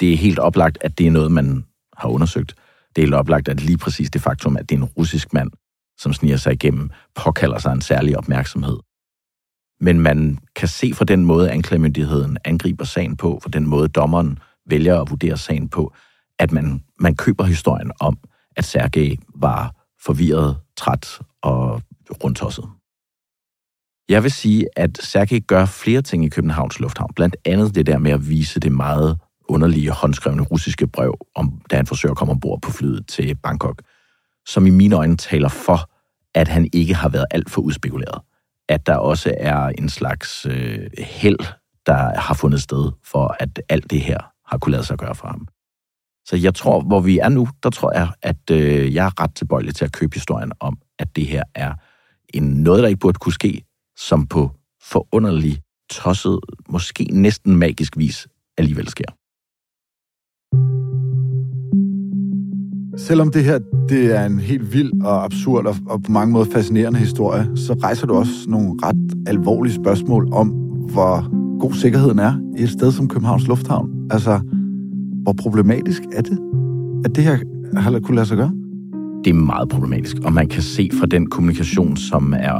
Det 0.00 0.12
er 0.12 0.16
helt 0.16 0.38
oplagt, 0.38 0.78
at 0.80 0.98
det 0.98 1.06
er 1.06 1.10
noget, 1.10 1.32
man 1.32 1.64
har 1.96 2.08
undersøgt. 2.08 2.54
Det 2.96 3.02
er 3.02 3.06
helt 3.06 3.14
oplagt, 3.14 3.48
at 3.48 3.62
lige 3.62 3.78
præcis 3.78 4.10
det 4.10 4.22
faktum, 4.22 4.56
at 4.56 4.68
det 4.68 4.74
er 4.74 4.78
en 4.78 4.84
russisk 4.84 5.32
mand, 5.32 5.50
som 5.98 6.12
sniger 6.12 6.36
sig 6.36 6.52
igennem, 6.52 6.90
påkalder 7.14 7.58
sig 7.58 7.72
en 7.72 7.80
særlig 7.80 8.18
opmærksomhed. 8.18 8.78
Men 9.80 10.00
man 10.00 10.38
kan 10.56 10.68
se 10.68 10.92
fra 10.94 11.04
den 11.04 11.24
måde, 11.24 11.50
anklagemyndigheden 11.50 12.38
angriber 12.44 12.84
sagen 12.84 13.16
på, 13.16 13.40
fra 13.42 13.50
den 13.50 13.66
måde, 13.66 13.88
dommeren 13.88 14.38
vælger 14.70 15.00
at 15.00 15.10
vurdere 15.10 15.36
sagen 15.36 15.68
på, 15.68 15.94
at 16.38 16.52
man, 16.52 16.82
man 17.00 17.16
køber 17.16 17.44
historien 17.44 17.90
om, 18.00 18.18
at 18.56 18.64
Sergej 18.64 19.16
var 19.34 19.74
forvirret, 20.04 20.56
træt 20.76 21.20
og 21.42 21.82
rundtosset. 22.24 22.64
Jeg 24.08 24.22
vil 24.22 24.30
sige, 24.30 24.66
at 24.76 24.98
Sergej 25.02 25.40
gør 25.40 25.64
flere 25.64 26.02
ting 26.02 26.24
i 26.24 26.28
Københavns 26.28 26.80
Lufthavn. 26.80 27.12
Blandt 27.16 27.36
andet 27.44 27.74
det 27.74 27.86
der 27.86 27.98
med 27.98 28.10
at 28.10 28.28
vise 28.28 28.60
det 28.60 28.72
meget 28.72 29.18
underlige 29.48 29.90
håndskrevne 29.90 30.42
russiske 30.42 30.86
brev, 30.86 31.18
om, 31.34 31.60
da 31.70 31.76
han 31.76 31.86
forsøger 31.86 32.10
at 32.10 32.18
komme 32.18 32.32
ombord 32.32 32.62
på 32.62 32.70
flyet 32.70 33.06
til 33.08 33.34
Bangkok, 33.34 33.82
som 34.46 34.66
i 34.66 34.70
mine 34.70 34.96
øjne 34.96 35.16
taler 35.16 35.48
for, 35.48 35.90
at 36.34 36.48
han 36.48 36.68
ikke 36.72 36.94
har 36.94 37.08
været 37.08 37.26
alt 37.30 37.50
for 37.50 37.62
udspekuleret. 37.62 38.20
At 38.68 38.86
der 38.86 38.96
også 38.96 39.34
er 39.38 39.66
en 39.68 39.88
slags 39.88 40.46
øh, 40.46 40.90
held, 40.98 41.38
der 41.86 42.20
har 42.20 42.34
fundet 42.34 42.62
sted 42.62 42.92
for, 43.04 43.36
at 43.40 43.62
alt 43.68 43.90
det 43.90 44.00
her 44.00 44.18
har 44.46 44.58
kunne 44.58 44.72
lade 44.72 44.84
sig 44.84 44.98
gøre 44.98 45.14
for 45.14 45.26
ham. 45.28 45.48
Så 46.28 46.36
jeg 46.36 46.54
tror, 46.54 46.80
hvor 46.80 47.00
vi 47.00 47.18
er 47.18 47.28
nu, 47.28 47.48
der 47.62 47.70
tror 47.70 47.92
jeg, 47.92 48.08
at 48.22 48.50
øh, 48.50 48.94
jeg 48.94 49.06
er 49.06 49.22
ret 49.22 49.34
tilbøjelig 49.34 49.74
til 49.74 49.84
at 49.84 49.92
købe 49.92 50.14
historien 50.14 50.52
om, 50.60 50.78
at 50.98 51.16
det 51.16 51.26
her 51.26 51.42
er 51.54 51.74
en 52.34 52.42
noget, 52.42 52.82
der 52.82 52.88
ikke 52.88 53.00
burde 53.00 53.18
kunne 53.18 53.32
ske, 53.32 53.64
som 53.96 54.26
på 54.26 54.50
forunderlig, 54.82 55.62
tosset, 55.90 56.40
måske 56.68 57.04
næsten 57.04 57.56
magisk 57.56 57.96
vis 57.96 58.28
alligevel 58.58 58.88
sker. 58.88 59.15
Selvom 62.96 63.30
det 63.30 63.44
her 63.44 63.58
det 63.88 64.16
er 64.16 64.26
en 64.26 64.38
helt 64.38 64.72
vild 64.72 64.92
og 65.02 65.24
absurd 65.24 65.66
og, 65.66 65.76
og 65.86 66.02
på 66.02 66.12
mange 66.12 66.32
måder 66.32 66.46
fascinerende 66.52 66.98
historie, 66.98 67.48
så 67.56 67.72
rejser 67.72 68.06
du 68.06 68.14
også 68.14 68.50
nogle 68.50 68.70
ret 68.82 69.14
alvorlige 69.26 69.74
spørgsmål 69.74 70.28
om, 70.32 70.48
hvor 70.92 71.30
god 71.58 71.72
sikkerheden 71.72 72.18
er 72.18 72.34
i 72.58 72.62
et 72.62 72.70
sted 72.70 72.92
som 72.92 73.08
Københavns 73.08 73.46
Lufthavn. 73.46 73.90
Altså, 74.10 74.40
hvor 75.22 75.32
problematisk 75.32 76.02
er 76.12 76.22
det, 76.22 76.38
at 77.04 77.16
det 77.16 77.24
her 77.24 77.38
har 77.76 78.00
kunne 78.00 78.14
lade 78.14 78.26
sig 78.26 78.36
gøre? 78.36 78.52
Det 79.24 79.30
er 79.30 79.34
meget 79.34 79.68
problematisk, 79.68 80.16
og 80.24 80.32
man 80.32 80.48
kan 80.48 80.62
se 80.62 80.90
fra 81.00 81.06
den 81.06 81.26
kommunikation, 81.26 81.96
som 81.96 82.32
er, 82.32 82.52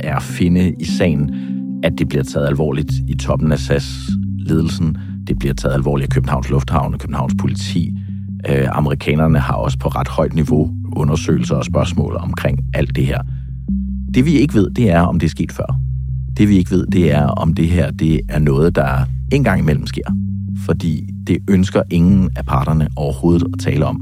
er 0.00 0.16
at 0.16 0.22
finde 0.22 0.74
i 0.78 0.84
sagen, 0.84 1.30
at 1.82 1.92
det 1.98 2.08
bliver 2.08 2.24
taget 2.24 2.46
alvorligt 2.46 2.92
i 3.08 3.14
toppen 3.14 3.52
af 3.52 3.58
SAS-ledelsen. 3.58 4.96
Det 5.26 5.38
bliver 5.38 5.54
taget 5.54 5.74
alvorligt 5.74 6.08
af 6.10 6.14
Københavns 6.14 6.50
Lufthavn 6.50 6.94
og 6.94 7.00
Københavns 7.00 7.34
politi. 7.38 7.92
Øh, 8.50 8.68
amerikanerne 8.72 9.38
har 9.38 9.54
også 9.54 9.78
på 9.78 9.88
ret 9.88 10.08
højt 10.08 10.34
niveau 10.34 10.70
undersøgelser 10.96 11.54
og 11.54 11.64
spørgsmål 11.64 12.16
omkring 12.20 12.58
alt 12.74 12.96
det 12.96 13.06
her. 13.06 13.18
Det 14.14 14.24
vi 14.24 14.32
ikke 14.32 14.54
ved, 14.54 14.70
det 14.70 14.90
er, 14.90 15.00
om 15.00 15.18
det 15.18 15.26
er 15.26 15.30
sket 15.30 15.52
før. 15.52 15.78
Det 16.36 16.48
vi 16.48 16.56
ikke 16.56 16.70
ved, 16.70 16.86
det 16.86 17.12
er, 17.12 17.26
om 17.26 17.54
det 17.54 17.68
her 17.68 17.90
det 17.90 18.20
er 18.28 18.38
noget, 18.38 18.76
der 18.76 19.04
en 19.32 19.44
gang 19.44 19.60
imellem 19.60 19.86
sker. 19.86 20.16
Fordi 20.66 21.08
det 21.26 21.38
ønsker 21.50 21.82
ingen 21.90 22.30
af 22.36 22.44
parterne 22.44 22.88
overhovedet 22.96 23.46
at 23.52 23.60
tale 23.60 23.86
om. 23.86 24.00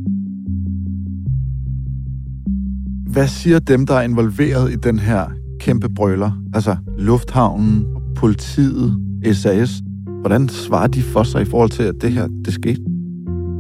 Hvad 3.07 3.29
siger 3.29 3.59
dem, 3.59 3.87
der 3.87 3.95
er 3.95 4.03
involveret 4.03 4.73
i 4.73 4.77
den 4.77 4.99
her 4.99 5.27
kæmpe 5.61 5.89
brøler? 5.89 6.31
Altså 6.55 6.77
lufthavnen, 6.99 7.85
politiet, 8.17 8.97
SAS. 9.33 9.83
Hvordan 10.21 10.49
svarer 10.49 10.87
de 10.87 11.03
for 11.03 11.23
sig 11.23 11.43
i 11.43 11.45
forhold 11.45 11.71
til, 11.71 11.83
at 11.83 11.95
det 12.03 12.13
her 12.13 12.29
det 12.45 12.55
skete? 12.55 12.90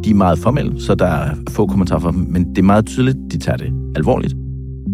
De 0.04 0.10
er 0.10 0.14
meget 0.14 0.38
formelle, 0.38 0.80
så 0.80 0.94
der 0.94 1.06
er 1.06 1.34
få 1.50 1.66
kommentarer 1.66 2.00
for 2.00 2.10
dem, 2.10 2.26
men 2.28 2.50
det 2.50 2.58
er 2.58 2.62
meget 2.62 2.86
tydeligt, 2.86 3.18
de 3.32 3.38
tager 3.38 3.56
det 3.56 3.72
alvorligt. 3.96 4.34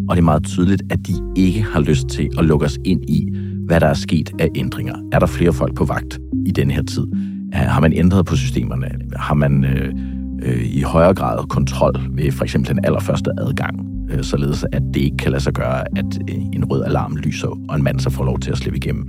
Og 0.09 0.17
det 0.17 0.23
er 0.23 0.25
meget 0.25 0.45
tydeligt, 0.45 0.83
at 0.91 1.07
de 1.07 1.13
ikke 1.37 1.63
har 1.63 1.81
lyst 1.81 2.09
til 2.09 2.29
at 2.39 2.45
lukke 2.45 2.67
os 2.67 2.79
ind 2.85 3.11
i, 3.11 3.29
hvad 3.67 3.81
der 3.81 3.87
er 3.87 3.95
sket 3.95 4.31
af 4.39 4.49
ændringer. 4.55 4.95
Er 5.13 5.19
der 5.19 5.27
flere 5.27 5.53
folk 5.53 5.75
på 5.75 5.85
vagt 5.85 6.19
i 6.47 6.51
den 6.51 6.71
her 6.71 6.83
tid? 6.83 7.07
Har 7.53 7.81
man 7.81 7.93
ændret 7.93 8.27
på 8.27 8.37
systemerne? 8.37 8.89
Har 9.17 9.35
man 9.35 9.65
øh, 9.65 9.95
øh, 10.43 10.65
i 10.65 10.83
højere 10.83 11.15
grad 11.15 11.49
kontrol 11.49 11.95
ved 12.11 12.33
for 12.33 12.45
eksempel 12.45 12.71
den 12.71 12.85
allerførste 12.85 13.31
adgang, 13.39 13.87
øh, 14.11 14.23
således 14.23 14.65
at 14.73 14.83
det 14.95 15.01
ikke 15.01 15.17
kan 15.17 15.31
lade 15.31 15.43
sig 15.43 15.53
gøre, 15.53 15.99
at 15.99 16.19
øh, 16.31 16.37
en 16.53 16.65
rød 16.65 16.85
alarm 16.85 17.17
lyser, 17.17 17.59
og 17.69 17.77
en 17.77 17.83
mand 17.83 18.01
så 18.01 18.11
får 18.11 18.25
lov 18.25 18.39
til 18.39 18.51
at 18.51 18.59
slippe 18.59 18.77
igennem. 18.77 19.09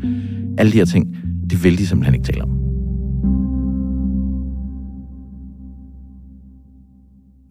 Alle 0.57 0.71
de 0.71 0.77
her 0.77 0.86
ting, 0.86 1.17
det 1.49 1.63
vil 1.63 1.77
de 1.77 1.88
simpelthen 1.88 2.13
ikke 2.13 2.25
tale 2.25 2.43
om. 2.43 2.66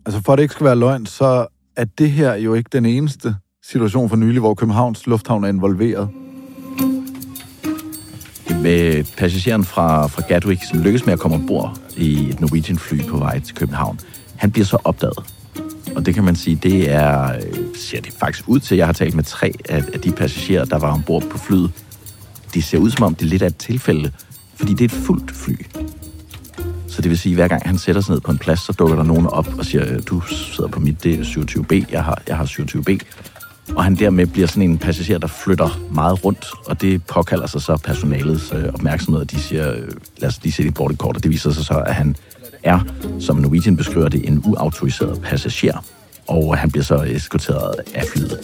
Altså 0.06 0.22
for 0.24 0.32
at 0.32 0.36
det 0.36 0.42
ikke 0.42 0.52
skal 0.52 0.66
være 0.66 0.76
løgn, 0.76 1.06
så 1.06 1.46
er 1.76 1.84
det 1.98 2.10
her 2.10 2.34
jo 2.34 2.54
ikke 2.54 2.70
den 2.72 2.86
eneste 2.86 3.36
situation 3.62 4.08
for 4.08 4.16
nylig, 4.16 4.40
hvor 4.40 4.54
Københavns 4.54 5.06
Lufthavn 5.06 5.44
er 5.44 5.48
involveret. 5.48 6.08
Med 8.62 9.04
passageren 9.16 9.64
fra, 9.64 10.06
fra 10.06 10.22
Gatwick, 10.28 10.64
som 10.64 10.82
lykkes 10.82 11.06
med 11.06 11.12
at 11.12 11.18
komme 11.18 11.36
ombord 11.36 11.80
i 11.96 12.28
et 12.28 12.40
Norwegian-fly 12.40 13.08
på 13.08 13.16
vej 13.16 13.40
til 13.40 13.54
København, 13.54 14.00
han 14.36 14.50
bliver 14.50 14.64
så 14.64 14.78
opdaget. 14.84 15.18
Og 15.96 16.06
det 16.06 16.14
kan 16.14 16.24
man 16.24 16.36
sige, 16.36 16.56
det 16.56 16.90
er, 16.90 17.36
øh, 17.36 17.42
ser 17.76 18.00
det 18.00 18.12
faktisk 18.12 18.48
ud 18.48 18.60
til, 18.60 18.76
jeg 18.76 18.86
har 18.86 18.92
talt 18.92 19.14
med 19.14 19.24
tre 19.24 19.52
af, 19.68 19.82
af 19.94 20.00
de 20.00 20.12
passagerer, 20.12 20.64
der 20.64 20.78
var 20.78 20.92
ombord 20.92 21.22
på 21.30 21.38
flyet. 21.38 21.70
Det 22.54 22.64
ser 22.64 22.78
ud 22.78 22.90
som 22.90 23.04
om, 23.04 23.14
det 23.14 23.24
er 23.24 23.30
lidt 23.30 23.42
af 23.42 23.46
et 23.46 23.56
tilfælde, 23.56 24.12
fordi 24.54 24.72
det 24.74 24.80
er 24.80 24.96
et 24.96 25.04
fuldt 25.04 25.30
fly. 25.30 25.54
Så 26.96 27.02
det 27.02 27.10
vil 27.10 27.18
sige, 27.18 27.32
at 27.32 27.36
hver 27.36 27.48
gang 27.48 27.62
han 27.64 27.78
sætter 27.78 28.02
sig 28.02 28.12
ned 28.12 28.20
på 28.20 28.30
en 28.30 28.38
plads, 28.38 28.60
så 28.60 28.72
dukker 28.72 28.96
der 28.96 29.02
nogen 29.02 29.26
op 29.26 29.48
og 29.58 29.64
siger, 29.64 29.92
øh, 29.92 30.02
du 30.06 30.20
sidder 30.20 30.68
på 30.68 30.80
mit, 30.80 31.04
det 31.04 31.20
er 31.20 31.24
27B, 31.24 31.92
jeg 31.92 32.04
har, 32.04 32.22
jeg 32.28 32.36
har 32.36 32.44
27B. 32.44 32.98
Og 33.74 33.84
han 33.84 33.94
dermed 33.94 34.26
bliver 34.26 34.46
sådan 34.46 34.62
en 34.62 34.78
passager, 34.78 35.18
der 35.18 35.26
flytter 35.26 35.80
meget 35.92 36.24
rundt, 36.24 36.46
og 36.66 36.80
det 36.80 37.06
påkalder 37.06 37.46
sig 37.46 37.62
så 37.62 37.76
personalets 37.76 38.52
øh, 38.52 38.64
opmærksomhed, 38.74 39.20
og 39.20 39.30
de 39.30 39.40
siger, 39.40 39.72
øh, 39.72 39.88
lad 40.18 40.28
os 40.28 40.42
lige 40.42 40.52
se 40.52 40.62
dit 40.62 40.74
boardingkort, 40.74 41.16
og 41.16 41.22
det 41.22 41.30
viser 41.30 41.50
sig 41.50 41.64
så, 41.64 41.82
at 41.86 41.94
han 41.94 42.16
er, 42.62 42.80
som 43.20 43.36
Norwegian 43.36 43.76
beskriver 43.76 44.08
det, 44.08 44.28
en 44.28 44.42
uautoriseret 44.46 45.22
passager, 45.22 45.84
og 46.26 46.58
han 46.58 46.70
bliver 46.70 46.84
så 46.84 47.02
eskorteret 47.02 47.74
af 47.94 48.04
flyet. 48.12 48.38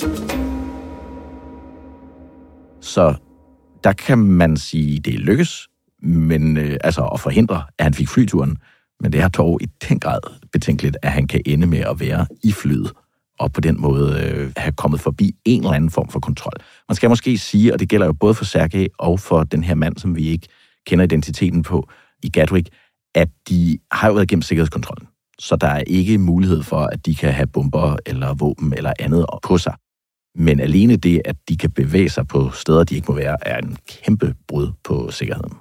Så 2.81 3.15
der 3.85 3.93
kan 3.93 4.19
man 4.19 4.57
sige, 4.57 5.01
det 5.01 5.15
lykkes, 5.15 5.69
men 6.03 6.57
øh, 6.57 6.77
altså 6.85 7.05
at 7.05 7.21
forhindre, 7.21 7.63
at 7.79 7.85
han 7.85 7.95
fik 7.95 8.09
flyturen. 8.09 8.59
Men 9.01 9.13
det 9.13 9.21
er 9.21 9.29
dog 9.29 9.63
i 9.63 9.67
den 9.89 10.01
grad 10.01 10.21
betænkeligt, 10.53 10.97
at 11.03 11.13
han 11.13 11.27
kan 11.27 11.41
ende 11.47 11.67
med 11.67 11.79
at 11.79 12.01
være 12.01 12.27
i 12.45 12.53
flyet, 12.53 12.93
og 13.39 13.53
på 13.53 13.61
den 13.61 13.81
måde 13.81 14.23
øh, 14.23 14.53
have 14.57 14.73
kommet 14.73 15.01
forbi 15.01 15.37
en 15.45 15.61
eller 15.61 15.73
anden 15.73 15.91
form 15.91 16.09
for 16.09 16.21
kontrol. 16.21 16.53
Man 16.89 16.97
skal 16.97 17.09
måske 17.09 17.39
sige, 17.39 17.73
og 17.73 17.81
det 17.81 17.89
gælder 17.89 18.07
jo 18.07 18.13
både 18.13 18.35
for 18.35 18.45
Sergej 18.45 18.89
og 18.99 19.21
for 19.21 19.45
den 19.45 19.65
her 19.65 19.75
mand, 19.75 19.99
som 19.99 20.17
vi 20.17 20.29
ikke 20.29 20.49
kender 20.87 21.05
identiteten 21.05 21.63
på 21.63 21.89
i 22.23 22.31
Gatwick, 22.31 22.69
at 23.15 23.29
de 23.49 23.79
har 23.93 24.09
jo 24.09 24.15
været 24.15 24.29
gennem 24.29 24.43
sikkerhedskontrollen. 24.43 25.09
Så 25.39 25.57
der 25.57 25.67
er 25.67 25.83
ikke 25.87 26.19
mulighed 26.19 26.63
for, 26.63 26.81
at 26.81 27.07
de 27.07 27.15
kan 27.15 27.33
have 27.33 27.47
bomber 27.47 27.97
eller 28.07 28.35
våben 28.35 28.73
eller 28.77 28.93
andet 28.99 29.27
på 29.43 29.59
sig. 29.59 29.75
Men 30.35 30.61
alene 30.61 30.97
det, 30.97 31.23
at 31.25 31.37
de 31.49 31.57
kan 31.57 31.71
bevæge 31.71 32.09
sig 32.09 32.29
på 32.29 32.51
steder, 32.51 32.85
de 32.85 32.95
ikke 32.95 33.07
må 33.09 33.15
være, 33.15 33.37
er 33.49 33.59
en 33.59 33.77
kæmpe 33.89 34.35
brud 34.49 34.73
på 34.85 35.11
sikkerheden. 35.11 35.53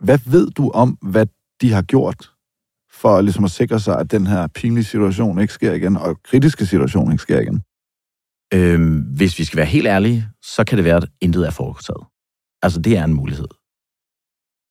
Hvad 0.00 0.18
ved 0.26 0.50
du 0.50 0.70
om, 0.70 0.98
hvad 1.02 1.26
de 1.60 1.72
har 1.72 1.82
gjort 1.82 2.30
for 2.92 3.20
ligesom 3.20 3.44
at 3.44 3.50
sikre 3.50 3.80
sig, 3.80 3.98
at 3.98 4.10
den 4.10 4.26
her 4.26 4.46
pinlige 4.46 4.84
situation 4.84 5.40
ikke 5.40 5.52
sker 5.52 5.72
igen, 5.72 5.96
og 5.96 6.22
kritiske 6.22 6.66
situation 6.66 7.12
ikke 7.12 7.22
sker 7.22 7.40
igen? 7.40 7.62
Øhm, 8.54 9.00
hvis 9.00 9.38
vi 9.38 9.44
skal 9.44 9.56
være 9.56 9.66
helt 9.66 9.86
ærlige, 9.86 10.28
så 10.42 10.64
kan 10.64 10.76
det 10.78 10.84
være, 10.84 10.96
at 10.96 11.08
intet 11.20 11.46
er 11.46 11.50
foretaget. 11.50 12.04
Altså, 12.62 12.80
det 12.80 12.96
er 12.96 13.04
en 13.04 13.14
mulighed. 13.14 13.48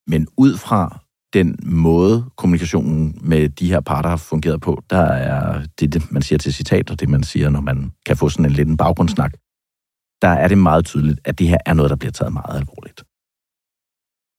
Men 0.07 0.27
ud 0.38 0.57
fra 0.57 0.99
den 1.33 1.59
måde, 1.63 2.25
kommunikationen 2.38 3.19
med 3.21 3.49
de 3.49 3.69
her 3.69 3.79
parter 3.79 4.09
har 4.09 4.17
fungeret 4.17 4.61
på, 4.61 4.83
der 4.89 5.01
er 5.01 5.65
det, 5.79 5.93
det 5.93 6.11
man 6.11 6.21
siger 6.21 6.39
til 6.39 6.53
citat, 6.53 6.91
og 6.91 6.99
det, 6.99 7.09
man 7.09 7.23
siger, 7.23 7.49
når 7.49 7.61
man 7.61 7.93
kan 8.05 8.17
få 8.17 8.29
sådan 8.29 8.45
en 8.45 8.51
lidt 8.51 8.67
en 8.67 8.77
baggrundssnak, 8.77 9.33
der 10.21 10.27
er 10.27 10.47
det 10.47 10.57
meget 10.57 10.85
tydeligt, 10.85 11.19
at 11.25 11.39
det 11.39 11.47
her 11.47 11.57
er 11.65 11.73
noget, 11.73 11.89
der 11.89 11.95
bliver 11.95 12.11
taget 12.11 12.33
meget 12.33 12.59
alvorligt. 12.59 13.03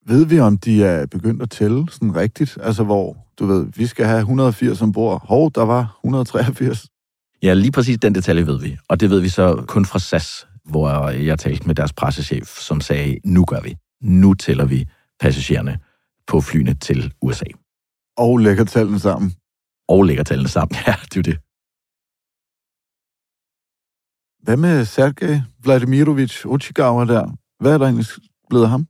Ved 0.07 0.25
vi, 0.25 0.39
om 0.39 0.57
de 0.57 0.83
er 0.83 1.05
begyndt 1.05 1.41
at 1.41 1.49
tælle 1.49 1.91
sådan 1.91 2.15
rigtigt? 2.15 2.57
Altså, 2.61 2.83
hvor, 2.83 3.17
du 3.39 3.45
ved, 3.45 3.67
vi 3.75 3.85
skal 3.87 4.05
have 4.05 4.19
180 4.19 4.81
ombord. 4.81 5.27
Hov, 5.27 5.51
der 5.55 5.65
var 5.65 5.99
183. 6.03 6.87
Ja, 7.43 7.53
lige 7.53 7.71
præcis 7.71 7.97
den 8.01 8.15
detalje 8.15 8.47
ved 8.47 8.59
vi. 8.59 8.77
Og 8.89 8.99
det 8.99 9.09
ved 9.09 9.19
vi 9.19 9.29
så 9.29 9.63
kun 9.67 9.85
fra 9.85 9.99
SAS, 9.99 10.47
hvor 10.65 11.09
jeg 11.09 11.39
talte 11.39 11.67
med 11.67 11.75
deres 11.75 11.93
pressechef, 11.93 12.59
som 12.59 12.81
sagde, 12.81 13.19
nu 13.25 13.45
gør 13.45 13.61
vi. 13.61 13.75
Nu 14.01 14.33
tæller 14.33 14.65
vi 14.65 14.87
passagererne 15.19 15.79
på 16.27 16.41
flyene 16.41 16.73
til 16.73 17.13
USA. 17.21 17.45
Og 18.17 18.37
lægger 18.37 18.63
tallene 18.63 18.99
sammen. 18.99 19.33
Og 19.87 20.03
lægger 20.03 20.23
tallene 20.23 20.49
sammen, 20.49 20.75
ja, 20.87 20.95
det 21.13 21.17
er 21.17 21.23
det. 21.23 21.37
Hvad 24.43 24.57
med 24.57 24.85
Sergej 24.85 25.41
Vladimirovich 25.63 26.45
Uchigava 26.45 27.05
der? 27.05 27.31
Hvad 27.59 27.73
er 27.73 27.77
der 27.77 27.85
egentlig 27.85 28.05
blevet 28.49 28.63
af 28.63 28.69
ham? 28.69 28.87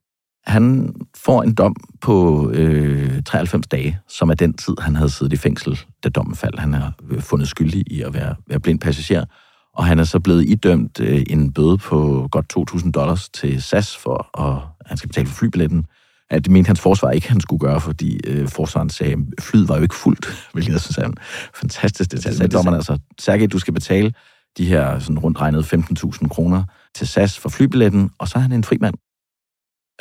Han 0.47 0.95
får 1.15 1.43
en 1.43 1.53
dom 1.53 1.75
på 2.01 2.49
øh, 2.53 3.23
93 3.23 3.67
dage, 3.67 3.99
som 4.07 4.29
er 4.29 4.33
den 4.33 4.53
tid, 4.53 4.73
han 4.79 4.95
havde 4.95 5.09
siddet 5.09 5.33
i 5.33 5.37
fængsel, 5.37 5.79
da 6.03 6.09
dommen 6.09 6.35
faldt. 6.35 6.59
Han 6.59 6.73
har 6.73 6.93
fundet 7.19 7.47
skyldig 7.47 7.83
i 7.91 8.01
at 8.01 8.13
være, 8.13 8.35
være 8.47 8.59
blind 8.59 8.79
passager, 8.79 9.25
og 9.73 9.85
han 9.85 9.99
er 9.99 10.03
så 10.03 10.19
blevet 10.19 10.49
idømt 10.49 10.99
øh, 10.99 11.23
en 11.29 11.53
bøde 11.53 11.77
på 11.77 12.27
godt 12.31 12.57
2.000 12.57 12.91
dollars 12.91 13.29
til 13.29 13.61
SAS 13.61 13.97
for, 13.97 14.41
at 14.47 14.61
han 14.85 14.97
skal 14.97 15.07
betale 15.07 15.27
for 15.27 15.35
flybilletten. 15.35 15.85
At 16.29 16.45
det 16.45 16.51
mente 16.51 16.67
hans 16.67 16.79
forsvar 16.79 17.11
ikke, 17.11 17.29
han 17.29 17.39
skulle 17.39 17.59
gøre, 17.59 17.81
fordi 17.81 18.19
øh, 18.27 18.47
forsvaren 18.47 18.89
sagde, 18.89 19.13
at 19.37 19.43
flyet 19.43 19.69
var 19.69 19.75
jo 19.75 19.81
ikke 19.81 19.95
fuldt, 19.95 20.27
hvilket 20.53 20.71
jeg 20.71 20.81
synes 20.81 20.97
er 20.97 21.05
en 21.05 21.17
fantastisk 21.55 22.11
detalje. 22.11 22.37
Så 22.37 22.47
dommeren 22.47 22.75
altså, 22.75 22.97
Sergej, 23.19 23.47
du 23.47 23.59
skal 23.59 23.73
betale 23.73 24.13
de 24.57 24.65
her 24.65 24.99
sådan 24.99 25.19
rundt 25.19 25.41
regnet 25.41 25.73
15.000 25.73 26.27
kroner 26.27 26.63
til 26.95 27.07
SAS 27.07 27.39
for 27.39 27.49
flybilletten, 27.49 28.09
og 28.17 28.27
så 28.27 28.37
er 28.37 28.41
han 28.41 28.51
en 28.51 28.63
fri 28.63 28.77
mand. 28.81 28.95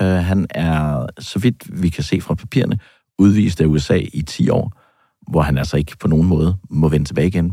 Øh, 0.00 0.08
han 0.08 0.46
er, 0.50 1.06
så 1.18 1.38
vidt 1.38 1.82
vi 1.82 1.88
kan 1.88 2.04
se 2.04 2.20
fra 2.20 2.34
papirerne, 2.34 2.78
udvist 3.18 3.60
af 3.60 3.66
USA 3.66 4.00
i 4.12 4.22
10 4.22 4.48
år, 4.48 4.72
hvor 5.30 5.42
han 5.42 5.58
altså 5.58 5.76
ikke 5.76 5.98
på 5.98 6.08
nogen 6.08 6.26
måde 6.26 6.56
må 6.70 6.88
vende 6.88 7.06
tilbage 7.06 7.28
igen. 7.28 7.52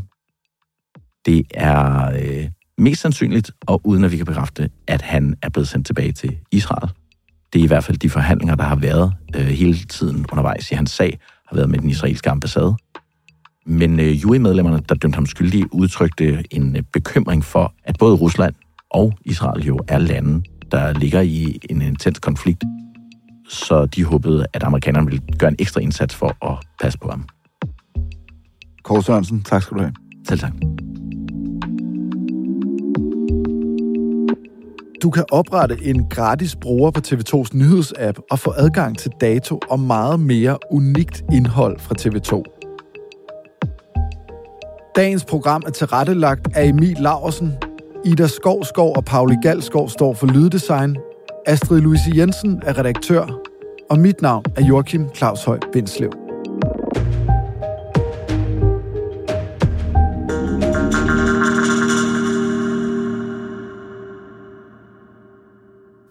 Det 1.25 1.43
er 1.53 2.12
øh, 2.12 2.49
mest 2.77 3.01
sandsynligt, 3.01 3.51
og 3.62 3.82
uden 3.84 4.03
at 4.03 4.12
vi 4.12 4.17
kan 4.17 4.25
bekræfte, 4.25 4.69
at 4.88 5.01
han 5.01 5.36
er 5.41 5.49
blevet 5.49 5.67
sendt 5.67 5.86
tilbage 5.86 6.12
til 6.12 6.38
Israel. 6.51 6.89
Det 7.53 7.60
er 7.60 7.63
i 7.63 7.67
hvert 7.67 7.84
fald 7.84 7.97
de 7.97 8.10
forhandlinger, 8.10 8.56
der 8.56 8.63
har 8.63 8.75
været 8.75 9.13
øh, 9.36 9.45
hele 9.45 9.75
tiden 9.75 10.25
undervejs 10.32 10.71
i 10.71 10.75
hans 10.75 10.91
sag, 10.91 11.19
har 11.47 11.56
været 11.56 11.69
med 11.69 11.79
den 11.79 11.89
israelske 11.89 12.29
ambassade. 12.29 12.75
Men 13.65 13.99
øh, 13.99 14.23
jurymedlemmerne, 14.23 14.82
der 14.89 14.95
dømte 14.95 15.15
ham 15.15 15.25
skyldig, 15.25 15.73
udtrykte 15.73 16.43
en 16.51 16.75
øh, 16.75 16.84
bekymring 16.93 17.45
for, 17.45 17.73
at 17.84 17.95
både 17.99 18.15
Rusland 18.15 18.56
og 18.89 19.13
Israel 19.25 19.65
jo 19.65 19.79
er 19.88 19.97
lande, 19.97 20.43
der 20.73 20.93
ligger 20.93 21.21
i 21.21 21.59
en 21.69 21.81
intens 21.81 22.19
konflikt. 22.19 22.63
Så 23.49 23.86
de 23.86 24.03
håbede, 24.03 24.45
at 24.53 24.63
amerikanerne 24.63 25.05
ville 25.05 25.21
gøre 25.39 25.49
en 25.49 25.55
ekstra 25.59 25.81
indsats 25.81 26.15
for 26.15 26.45
at 26.51 26.57
passe 26.81 26.99
på 26.99 27.09
ham. 27.09 27.25
Kåre 28.83 29.03
Sørensen, 29.03 29.43
tak 29.43 29.62
skal 29.62 29.77
du 29.77 29.81
have. 29.81 29.93
Selv 30.27 30.39
tak. 30.39 30.53
Du 35.03 35.09
kan 35.09 35.23
oprette 35.31 35.77
en 35.81 36.09
gratis 36.09 36.55
bruger 36.55 36.91
på 36.91 37.01
TV2's 37.07 37.57
nyhedsapp 37.57 38.19
og 38.31 38.39
få 38.39 38.53
adgang 38.57 38.97
til 38.97 39.12
dato 39.21 39.59
og 39.69 39.79
meget 39.79 40.19
mere 40.19 40.57
unikt 40.71 41.23
indhold 41.33 41.79
fra 41.79 41.95
TV2. 41.99 42.43
Dagens 44.95 45.25
program 45.25 45.63
er 45.65 45.71
tilrettelagt 45.71 46.47
af 46.55 46.65
Emil 46.65 46.97
Laursen. 46.99 47.53
Ida 48.05 48.27
Skovskov 48.27 48.97
og 48.97 49.05
Pauli 49.05 49.35
Galskov 49.41 49.89
står 49.89 50.13
for 50.13 50.27
lyddesign. 50.27 50.97
Astrid 51.47 51.81
Louise 51.81 52.11
Jensen 52.15 52.61
er 52.65 52.77
redaktør. 52.77 53.39
Og 53.89 53.99
mit 53.99 54.21
navn 54.21 54.45
er 54.55 54.65
Joachim 54.65 55.05
Claus 55.15 55.43
Høj 55.43 55.59
Bindslev. 55.73 56.11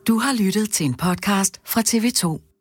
Du 0.08 0.18
har 0.18 0.44
lyttet 0.44 0.70
til 0.70 0.86
en 0.86 0.94
podcast 0.94 1.60
fra 1.64 1.80
TV2. 1.80 2.51